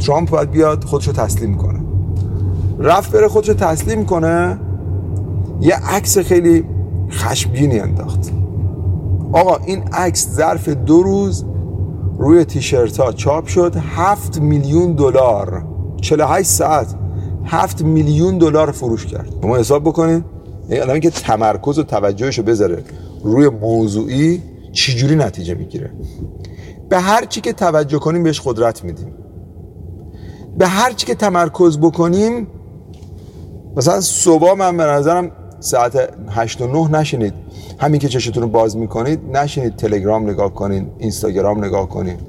ترامپ 0.07 0.31
باید 0.31 0.51
بیاد 0.51 0.85
خودشو 0.85 1.13
تسلیم 1.13 1.57
کنه. 1.57 1.81
رفت 2.79 3.13
بره 3.13 3.29
خودشو 3.29 3.55
تسلیم 3.55 4.05
کنه 4.05 4.61
یه 5.61 5.75
عکس 5.75 6.19
خیلی 6.19 6.65
خشمگینی 7.11 7.81
انداخت. 7.81 8.33
آقا 9.33 9.57
این 9.57 9.83
عکس 9.93 10.31
ظرف 10.31 10.69
دو 10.69 11.03
روز 11.03 11.45
روی 12.19 12.45
تیشرت 12.45 13.01
ها 13.01 13.13
چاپ 13.13 13.47
شد. 13.47 13.75
هفت 13.77 14.39
میلیون 14.39 14.93
دلار. 14.93 15.65
48 16.01 16.49
ساعت. 16.49 16.95
هفت 17.45 17.83
میلیون 17.83 18.39
دلار 18.39 18.71
فروش 18.71 19.07
کرد. 19.07 19.29
شما 19.43 19.57
حساب 19.57 19.85
بکنید 19.85 20.25
این 20.69 20.83
آدمی 20.83 21.01
که 21.01 21.11
تمرکز 21.11 21.79
و 21.79 21.83
توجهش 21.83 22.39
رو 22.39 22.45
بذاره 22.45 22.85
روی 23.25 23.49
موضوعی 23.49 24.43
چجوری 24.73 25.17
نتیجه 25.17 25.55
می‌گیره؟ 25.55 25.91
به 26.89 27.01
هر 27.01 27.25
چی 27.25 27.41
که 27.41 27.53
توجه 27.53 27.99
کنیم 27.99 28.23
بهش 28.23 28.41
قدرت 28.45 28.85
میدیم. 28.85 29.15
به 30.59 30.67
هر 30.67 30.93
چی 30.93 31.07
که 31.07 31.15
تمرکز 31.15 31.79
بکنیم 31.79 32.47
مثلا 33.77 34.01
صبح 34.01 34.55
من 34.55 34.77
به 34.77 34.85
نظرم 34.85 35.31
ساعت 35.65 36.09
8 36.31 36.61
و 36.61 36.67
9 36.67 36.99
نشینید. 36.99 37.35
همین 37.79 38.01
که 38.01 38.09
چشتون 38.09 38.43
رو 38.43 38.49
باز 38.49 38.77
می‌کنید 38.77 39.21
نشینید 39.37 39.77
تلگرام 39.77 40.31
نگاه 40.31 40.55
کنید 40.55 40.87
اینستاگرام 40.99 41.65
نگاه 41.65 41.89
کنید 41.89 42.21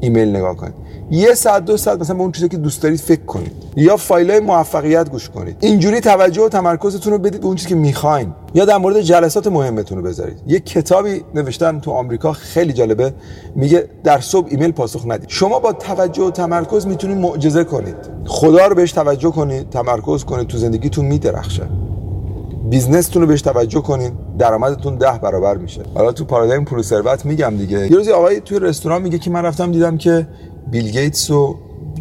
ایمیل 0.00 0.36
نگاه 0.36 0.56
کنید 0.56 0.74
یه 1.10 1.34
ساعت 1.34 1.64
دو 1.64 1.76
ساعت 1.76 2.00
مثلا 2.00 2.16
به 2.16 2.22
اون 2.22 2.32
چیزی 2.32 2.48
که 2.48 2.56
دوست 2.56 2.82
دارید 2.82 3.00
فکر 3.00 3.24
کنید. 3.24 3.52
یا 3.76 3.96
فایل 3.96 4.30
های 4.30 4.40
موفقیت 4.40 5.10
گوش 5.10 5.30
کنید. 5.30 5.56
اینجوری 5.60 6.00
توجه 6.00 6.42
و 6.42 6.48
تمرکزتون 6.48 7.12
رو 7.12 7.18
بدید 7.18 7.40
به 7.40 7.46
اون 7.46 7.56
چیزی 7.56 7.68
که 7.68 7.74
می‌خواین. 7.74 8.32
یا 8.54 8.64
در 8.64 8.76
مورد 8.76 9.00
جلسات 9.00 9.46
مهمتون 9.46 9.98
رو 9.98 10.04
بذارید. 10.04 10.36
یه 10.46 10.60
کتابی 10.60 11.24
نوشتن 11.34 11.80
تو 11.80 11.90
آمریکا 11.90 12.32
خیلی 12.32 12.72
جالبه. 12.72 13.12
میگه 13.54 13.88
در 14.04 14.20
صبح 14.20 14.46
ایمیل 14.50 14.72
پاسخ 14.72 15.06
ندید. 15.06 15.28
شما 15.28 15.58
با 15.58 15.72
توجه 15.72 16.22
و 16.22 16.30
تمرکز 16.30 16.86
می‌تونید 16.86 17.18
معجزه 17.18 17.64
کنید. 17.64 17.96
خدا 18.26 18.66
رو 18.66 18.74
بهش 18.74 18.92
توجه 18.92 19.30
کنید 19.30 19.70
تمرکز 19.70 20.24
کنید 20.24 20.46
تو 20.46 20.58
زندگیتون 20.58 21.04
میدرخشه. 21.04 21.68
business 22.70 23.08
تون 23.08 23.22
رو 23.22 23.28
بهش 23.28 23.42
توجه 23.42 23.80
کنید 23.80 24.12
درآمدتون 24.38 24.96
ده 24.96 25.18
برابر 25.22 25.56
میشه. 25.56 25.82
حالا 25.94 26.12
تو 26.12 26.24
پارادایم 26.24 26.64
پول 26.64 26.82
ثروت 26.82 27.24
میگم 27.26 27.56
دیگه. 27.56 27.78
یه 27.78 27.96
روزی 27.96 28.10
آقای 28.12 28.40
توی 28.40 28.58
رستوران 28.58 29.02
میگه 29.02 29.18
که 29.18 29.30
من 29.30 29.42
رفتم 29.42 29.72
دیدم 29.72 29.96
که 29.96 30.28
بیل 30.70 30.90
گیتس 30.90 31.30
و 31.30 31.56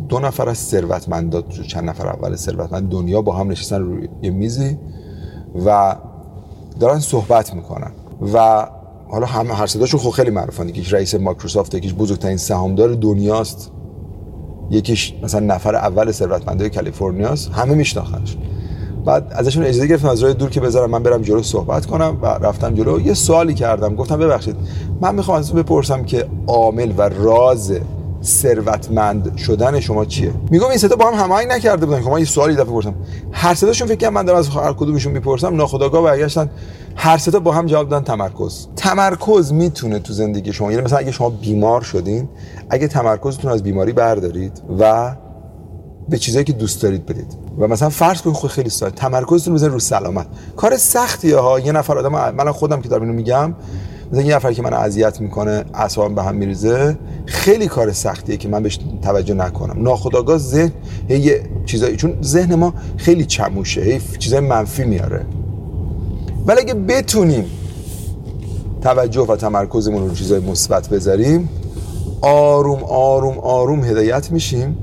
دو 0.10 0.20
نفر 0.20 0.50
از 0.50 0.58
ثروتمندات 0.58 1.62
چند 1.62 1.90
نفر 1.90 2.08
اول 2.08 2.36
ثروتمند 2.36 2.90
دنیا 2.90 3.22
با 3.22 3.36
هم 3.36 3.52
نشستن 3.52 3.82
روی 3.82 4.08
یه 4.22 4.32
میزی 4.32 4.78
و 5.66 5.96
دارن 6.80 7.00
صحبت 7.00 7.54
می‌کنن. 7.54 7.92
و 8.34 8.68
حالا 9.08 9.26
همه 9.26 9.54
هر 9.54 9.68
صداشون 9.68 10.00
خب 10.00 10.10
خیلی 10.10 10.30
معروفن. 10.30 10.70
یکیش 10.70 10.94
رئیس 10.94 11.16
مایکروسافت 11.16 11.76
یکیش 11.76 11.94
بزرگترین 11.94 12.38
سهامدار 12.38 12.94
دنیاست. 12.94 13.72
یکیش 14.72 15.14
مثلا 15.24 15.40
نفر 15.40 15.76
اول 15.76 16.12
ثروتمندای 16.12 16.70
کالیفرنیاست. 16.70 17.52
همه 17.52 17.76
میشناختنش. 17.76 18.38
بعد 19.06 19.34
ازشون 19.36 19.64
اجازه 19.64 19.88
گرفتم 19.88 20.10
از 20.10 20.24
راه 20.24 20.34
دور 20.34 20.50
که 20.50 20.60
بذارم 20.62 20.90
من 20.90 21.04
برم 21.04 21.22
جلو 21.22 21.44
صحبت 21.44 21.86
کنم 21.86 22.18
و 22.22 22.26
رفتم 22.26 22.74
جلو. 22.74 23.00
یه 23.00 23.14
سوالی 23.14 23.54
کردم. 23.54 23.96
گفتم 23.96 24.20
ببخشید 24.20 24.56
من 25.02 25.16
می‌خوام 25.16 25.38
ازتون 25.38 25.62
بپرسم 25.62 26.04
که 26.04 26.28
عامل 26.48 26.94
و 26.98 27.10
راز 27.10 27.74
ثروتمند 28.24 29.38
شدن 29.38 29.80
شما 29.80 30.06
چیه؟ 30.06 30.32
میگم 30.50 30.68
این 30.70 30.78
ستا 30.78 30.96
با 30.96 31.12
هم 31.12 31.24
هماهنگ 31.24 31.48
نکرده 31.48 31.86
بودن. 31.86 32.02
شما 32.02 32.20
یه 32.20 32.26
سوالی 32.26 32.56
دفعه 32.56 32.66
پرسم 32.66 32.96
هر 33.32 33.54
ستاشون 33.54 33.88
فکر 33.88 33.98
کنم 33.98 34.14
من 34.14 34.26
دارم 34.26 34.40
از 34.40 34.50
هر 34.50 34.74
کدومشون 34.74 35.14
می‌پرسم 35.14 35.56
ناخداگاه 35.56 36.04
برگشتن. 36.04 36.50
هر 36.96 37.18
ستا 37.18 37.40
با 37.40 37.52
هم 37.52 37.66
جواب 37.66 37.90
دادن 37.90 38.06
تمرکز. 38.06 38.68
تمرکز 38.76 39.54
می‌تونه 39.54 40.00
تو 40.00 40.14
زندگی 40.14 40.54
شما 40.54 40.72
یعنی 40.72 40.84
مثلا 40.84 40.98
اگه 40.98 41.12
شما 41.12 41.30
بیمار 41.30 41.82
شدین 41.82 42.30
اگه 42.70 42.88
تمرکزتون 42.88 43.52
از 43.52 43.64
بیماری 43.64 43.92
بردارید 43.92 44.62
و 44.80 45.16
به 46.10 46.18
چیزایی 46.18 46.46
که 46.46 46.54
دوست 46.54 46.82
دارید 46.82 47.06
بدید. 47.06 47.38
و 47.60 47.68
مثلا 47.68 47.90
فرض 47.90 48.22
کنید 48.22 48.36
خود 48.36 48.52
خیلی 48.52 48.70
ساده 48.70 48.96
تمرکزتون 48.96 49.54
بزنید 49.54 49.74
رو 49.74 49.80
سلامت. 49.80 50.28
کار 50.56 50.78
سختیه 50.78 51.38
ها. 51.38 51.60
یه 51.60 51.72
نفر 51.72 51.98
آدم 51.98 52.32
من 52.32 52.52
خودم 52.52 52.82
که 52.82 52.90
دارم 52.90 53.02
اینو 53.02 53.14
میگم. 53.14 53.54
مثلا 54.12 54.24
یه 54.24 54.36
نفر 54.36 54.54
که 54.54 54.62
من 54.62 54.74
اذیت 54.74 55.22
می‌کنه 55.22 55.66
اعصابم 55.74 56.16
به 56.16 56.24
هم 56.24 56.36
میریزه 56.36 56.98
خیلی 57.26 57.68
کار 57.68 57.92
سختیه 57.92 58.38
که 58.38 58.48
من 58.48 58.64
بهش 58.64 58.80
توجه 59.02 59.34
نکنم. 59.34 59.84
ناخداگاه 59.84 60.38
ذهن 60.38 60.72
یه 61.10 61.42
چیزایی 61.66 61.96
چون 61.96 62.18
ذهن 62.24 62.56
ما 62.56 62.74
خیلی 62.98 63.26
چموشه. 63.26 63.82
هی 63.82 64.02
چیزای 64.20 64.40
منفی 64.40 64.84
میاره. 64.84 65.26
ولی 66.48 66.60
اگه 66.60 66.74
بتونیم 66.74 67.46
توجه 68.82 69.22
و 69.22 69.36
تمرکزمون 69.36 70.10
رو 70.10 70.16
چیزای 70.16 70.40
مثبت 70.40 70.90
بذاریم 70.90 71.50
آروم 72.22 72.84
آروم 72.84 73.38
آروم 73.38 73.84
هدایت 73.84 74.32
میشیم. 74.32 74.78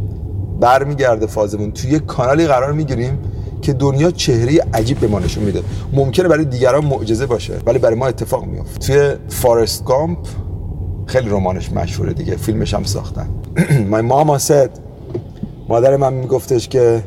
برمیگرده 0.63 1.27
فازمون. 1.27 1.73
توی 1.73 1.91
یه 1.91 1.99
کانالی 1.99 2.47
قرار 2.47 2.73
می‌گیریم 2.73 3.19
که 3.63 3.73
دنیا 3.73 4.11
چهره 4.11 4.61
عجیب 4.75 4.99
به 4.99 5.07
ما 5.07 5.19
نشون 5.19 5.45
میده. 5.45 5.63
ممکنه 5.93 6.29
برای 6.29 6.45
دیگران 6.45 6.85
معجزه 6.85 7.27
باشه 7.27 7.55
ولی 7.67 7.79
برای 7.79 7.97
ما 7.97 8.07
اتفاق 8.07 8.45
میفته 8.45 8.79
توی 8.79 9.17
فارست 9.29 9.85
گامپ 9.85 10.19
خیلی 11.07 11.29
رمانش 11.29 11.73
مشهوره 11.73 12.13
دیگه. 12.13 12.37
فیلمش 12.37 12.75
هم 12.75 12.85
ساختن. 12.85 13.29
My 13.93 14.03
mama 14.13 14.43
said 14.49 14.71
مادر 15.69 15.97
من 15.97 16.13
میگفتش 16.13 16.69
که 16.69 17.03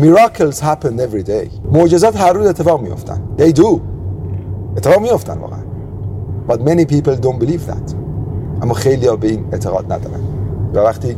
miracles 0.00 0.56
happen 0.60 0.98
every 0.98 1.26
day. 1.26 1.72
معجزات 1.72 2.16
هر 2.16 2.32
روز 2.32 2.46
اتفاق 2.46 2.80
میفتن 2.82 3.22
they 3.38 3.52
do. 3.52 3.80
اتفاق 4.76 5.00
میفتن 5.00 5.38
واقعا. 5.38 5.64
But 6.48 6.60
many 6.60 6.84
people 6.84 7.16
don't 7.26 7.46
believe 7.46 7.70
that. 7.70 7.94
اما 8.62 8.74
خیلی 8.74 9.06
ها 9.06 9.16
به 9.16 9.28
این 9.28 9.44
اعتقاد 9.52 9.92
ندارن. 9.92 10.20
و 10.74 10.78
وقتی 10.78 11.16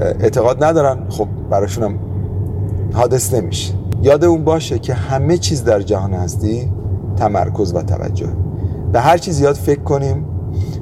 اعتقاد 0.00 0.64
ندارن. 0.64 0.98
خب 1.08 1.28
براشون 1.50 1.84
هم 1.84 1.98
حادث 2.94 3.34
نمیشه. 3.34 3.74
یاد 4.02 4.24
اون 4.24 4.44
باشه 4.44 4.78
که 4.78 4.94
همه 4.94 5.38
چیز 5.38 5.64
در 5.64 5.80
جهان 5.80 6.14
هستی 6.14 6.72
تمرکز 7.16 7.74
و 7.74 7.82
توجه. 7.82 8.28
به 8.92 9.00
هر 9.00 9.18
چیز 9.18 9.34
زیاد 9.34 9.54
فکر 9.54 9.80
کنیم 9.80 10.24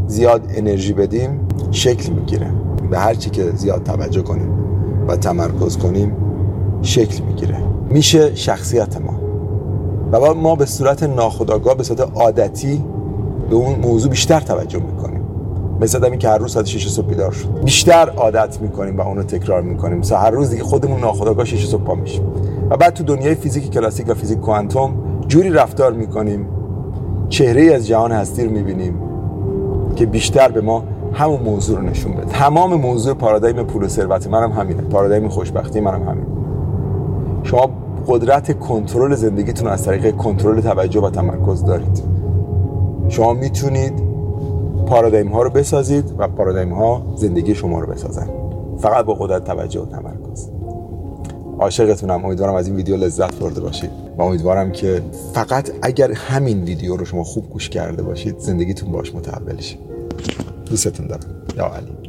زیاد 0.07 0.43
انرژی 0.49 0.93
بدیم 0.93 1.41
شکل 1.71 2.13
می‌گیره. 2.13 2.51
به 2.91 2.99
هر 2.99 3.15
چی 3.15 3.31
که 3.31 3.51
زیاد 3.51 3.83
توجه 3.83 4.23
کنیم 4.23 4.49
و 5.09 5.17
تمرکز 5.17 5.79
کنیم 5.79 6.17
شکل 6.83 7.25
می‌گیره. 7.25 7.59
میشه 7.91 8.35
شخصیت 8.35 9.01
ما. 9.01 9.15
و 10.13 10.35
ما 10.35 10.55
به 10.55 10.67
صورت 10.67 11.03
ناخودآگاه 11.03 11.75
به 11.75 11.83
صورت 11.83 12.01
عادتی 12.01 12.85
به 13.51 13.57
اون 13.57 13.79
موضوع 13.79 14.11
بیشتر 14.11 14.41
توجه 14.41 14.79
می‌کنیم. 14.79 15.14
مثل 15.81 15.99
آدمی 15.99 16.19
که 16.19 16.29
هر 16.29 16.39
روز 16.39 16.53
ساعت 16.53 16.67
6 16.67 16.89
صبح 16.89 17.07
بیدار 17.07 17.31
شد. 17.31 17.65
بیشتر 17.65 18.11
عادت 18.17 18.61
می‌کنیم 18.61 18.97
و 18.97 19.01
اونو 19.01 19.23
تکرار 19.23 19.63
می‌کنیم. 19.63 19.99
مثلا 19.99 20.19
هر 20.19 20.31
روز 20.31 20.51
دیگه 20.51 20.63
خودمون 20.63 21.01
ناخودآگاه 21.01 21.45
6 21.45 21.67
صبح 21.67 21.83
پا 21.83 21.95
میشیم. 21.95 22.23
و 22.71 22.77
بعد 22.77 22.95
تو 22.95 23.05
دنیای 23.05 23.35
فیزیک 23.35 23.71
کلاسیک 23.71 24.09
و 24.09 24.15
فیزیک 24.15 24.41
کوانتوم 24.41 24.95
جوری 25.29 25.51
رفتار 25.51 25.93
می‌کنیم 25.93 26.47
چهره 27.29 27.75
از 27.75 27.87
جهان 27.87 28.13
هستی 28.13 28.45
رو 28.45 28.51
می‌بینیم 28.51 29.01
که 29.97 30.07
بیشتر 30.07 30.49
به 30.49 30.61
ما 30.61 30.85
همون 31.13 31.41
موضوع 31.41 31.79
رو 31.79 31.83
نشون 31.83 32.13
بده. 32.13 32.25
تمام 32.25 32.75
موضوع 32.75 33.15
پارادایم 33.15 33.63
پول 33.63 33.85
و 33.85 33.89
ثروت 33.89 34.27
منم 34.27 34.53
همینه. 34.53 34.83
پارادایم 34.83 35.29
خوشبختی 35.29 35.81
منم 35.81 36.03
همینه. 36.03 36.27
شما 37.43 37.71
قدرت 38.09 38.59
کنترل 38.59 39.15
زندگیتون 39.15 39.69
از 39.69 39.85
طریق 39.85 40.17
کنترل 40.17 40.61
توجه 40.61 41.01
و 41.01 41.11
تمرکز 41.11 41.65
دارید. 41.65 42.03
شما 43.09 43.33
می‌تونید 43.33 44.14
پارادایم 44.87 45.29
ها 45.29 45.43
رو 45.43 45.51
بسازید 45.51 46.15
و 46.19 46.29
پارادایم 46.29 46.73
ها 46.73 47.15
زندگی 47.17 47.55
شما 47.55 47.81
رو 47.81 47.87
بسازن. 47.87 48.31
فقط 48.79 49.05
با 49.05 49.15
قدرت 49.15 49.45
توجه 49.45 49.81
و 49.81 49.87
تمرکز. 49.87 50.49
عاشقتونم. 51.59 52.25
امیدوارم 52.25 52.55
از 52.55 52.67
این 52.67 52.77
ویدیو 52.77 52.97
لذت 52.97 53.35
برده 53.35 53.61
باشید. 53.61 53.91
و 54.19 54.23
امیدوارم 54.23 54.73
که 54.73 55.03
فقط 55.35 55.71
اگر 55.83 56.13
همین 56.13 56.65
ویدیو 56.65 56.97
رو 56.97 57.05
شما 57.05 57.25
خوب 57.25 57.51
گوش 57.51 57.69
کرده 57.69 58.03
باشید 58.03 58.39
زندگیتون 58.39 58.93
باش 58.93 59.15
متحول 59.15 59.61
شه. 59.61 59.77
دوستتون 60.71 61.07
دارم. 61.07 61.23
یا 61.57 61.65
علی. 61.65 62.04